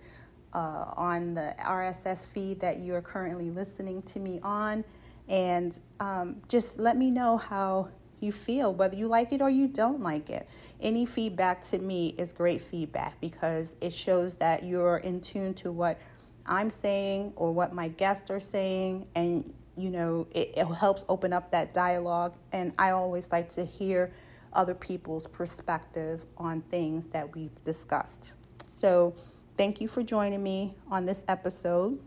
uh, 0.54 0.94
on 0.96 1.34
the 1.34 1.54
RSS 1.60 2.26
feed 2.26 2.58
that 2.60 2.78
you 2.78 2.94
are 2.94 3.02
currently 3.02 3.50
listening 3.50 4.00
to 4.02 4.18
me 4.18 4.40
on 4.42 4.82
and 5.28 5.78
um, 6.00 6.42
just 6.48 6.78
let 6.78 6.96
me 6.96 7.10
know 7.10 7.36
how 7.36 7.88
you 8.20 8.32
feel, 8.32 8.74
whether 8.74 8.96
you 8.96 9.08
like 9.08 9.32
it 9.32 9.42
or 9.42 9.50
you 9.50 9.68
don't 9.68 10.00
like 10.00 10.30
it. 10.30 10.48
Any 10.80 11.06
feedback 11.06 11.62
to 11.62 11.78
me 11.78 12.14
is 12.16 12.32
great 12.32 12.60
feedback 12.60 13.20
because 13.20 13.76
it 13.80 13.92
shows 13.92 14.36
that 14.36 14.64
you're 14.64 14.98
in 14.98 15.20
tune 15.20 15.54
to 15.54 15.72
what 15.72 15.98
I'm 16.46 16.70
saying 16.70 17.32
or 17.36 17.52
what 17.52 17.72
my 17.72 17.88
guests 17.88 18.30
are 18.30 18.40
saying, 18.40 19.06
and 19.14 19.52
you 19.76 19.90
know, 19.90 20.26
it, 20.30 20.54
it 20.56 20.64
helps 20.64 21.04
open 21.08 21.32
up 21.32 21.50
that 21.50 21.74
dialogue. 21.74 22.34
And 22.52 22.72
I 22.78 22.90
always 22.90 23.28
like 23.30 23.48
to 23.50 23.64
hear 23.64 24.12
other 24.52 24.74
people's 24.74 25.26
perspective 25.26 26.24
on 26.38 26.62
things 26.62 27.06
that 27.08 27.34
we've 27.34 27.62
discussed. 27.64 28.32
So, 28.68 29.14
thank 29.58 29.80
you 29.80 29.88
for 29.88 30.02
joining 30.02 30.42
me 30.42 30.74
on 30.90 31.04
this 31.04 31.24
episode. 31.28 32.00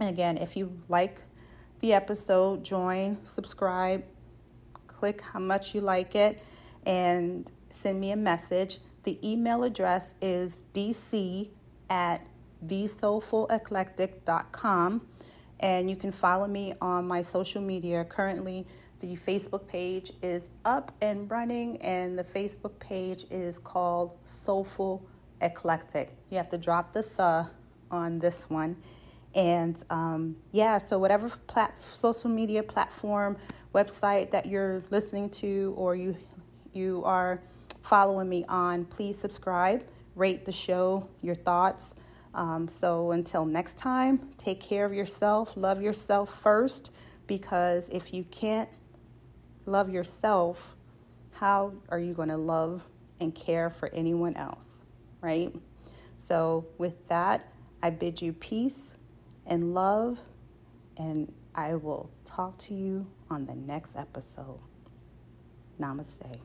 And 0.00 0.10
again, 0.10 0.36
if 0.36 0.56
you 0.56 0.76
like 0.88 1.22
the 1.84 1.92
episode, 1.92 2.64
join, 2.64 3.18
subscribe, 3.24 4.02
click 4.86 5.20
how 5.20 5.38
much 5.38 5.74
you 5.74 5.82
like 5.82 6.14
it, 6.14 6.42
and 6.86 7.50
send 7.68 8.00
me 8.00 8.12
a 8.12 8.16
message. 8.16 8.78
The 9.02 9.18
email 9.22 9.64
address 9.64 10.14
is 10.22 10.64
dc 10.72 11.50
at 11.90 12.26
thesoulfuleclectic.com, 12.66 15.06
and 15.60 15.90
you 15.90 15.96
can 15.96 16.10
follow 16.10 16.46
me 16.46 16.72
on 16.80 17.06
my 17.06 17.20
social 17.20 17.60
media. 17.60 18.02
Currently, 18.06 18.66
the 19.00 19.16
Facebook 19.16 19.66
page 19.66 20.10
is 20.22 20.48
up 20.64 20.90
and 21.02 21.30
running, 21.30 21.76
and 21.82 22.18
the 22.18 22.24
Facebook 22.24 22.78
page 22.78 23.26
is 23.30 23.58
called 23.58 24.16
Soulful 24.24 25.06
Eclectic. 25.42 26.12
You 26.30 26.38
have 26.38 26.48
to 26.48 26.56
drop 26.56 26.94
the 26.94 27.02
th 27.02 27.48
on 27.90 28.20
this 28.20 28.48
one 28.48 28.76
and 29.34 29.82
um, 29.90 30.36
yeah, 30.52 30.78
so 30.78 30.98
whatever 30.98 31.28
plat- 31.28 31.82
social 31.82 32.30
media 32.30 32.62
platform, 32.62 33.36
website 33.74 34.30
that 34.30 34.46
you're 34.46 34.84
listening 34.90 35.28
to 35.28 35.74
or 35.76 35.96
you 35.96 36.16
you 36.72 37.02
are 37.04 37.40
following 37.82 38.28
me 38.28 38.44
on, 38.48 38.84
please 38.86 39.18
subscribe, 39.18 39.86
rate 40.16 40.44
the 40.44 40.52
show, 40.52 41.08
your 41.22 41.34
thoughts. 41.34 41.94
Um, 42.34 42.66
so 42.66 43.12
until 43.12 43.44
next 43.44 43.78
time, 43.78 44.32
take 44.38 44.60
care 44.60 44.84
of 44.84 44.92
yourself, 44.92 45.56
love 45.56 45.80
yourself 45.80 46.40
first, 46.40 46.90
because 47.28 47.88
if 47.90 48.12
you 48.12 48.24
can't 48.24 48.68
love 49.66 49.88
yourself, 49.88 50.74
how 51.30 51.72
are 51.90 51.98
you 51.98 52.12
going 52.12 52.28
to 52.28 52.36
love 52.36 52.82
and 53.20 53.32
care 53.34 53.70
for 53.70 53.88
anyone 53.94 54.34
else, 54.34 54.80
right? 55.20 55.54
So 56.16 56.66
with 56.78 57.06
that, 57.08 57.52
I 57.82 57.90
bid 57.90 58.20
you 58.20 58.32
peace 58.32 58.94
and 59.46 59.74
love, 59.74 60.18
and 60.96 61.32
I 61.54 61.74
will 61.74 62.10
talk 62.24 62.58
to 62.58 62.74
you 62.74 63.06
on 63.30 63.46
the 63.46 63.54
next 63.54 63.96
episode. 63.96 64.60
Namaste. 65.80 66.40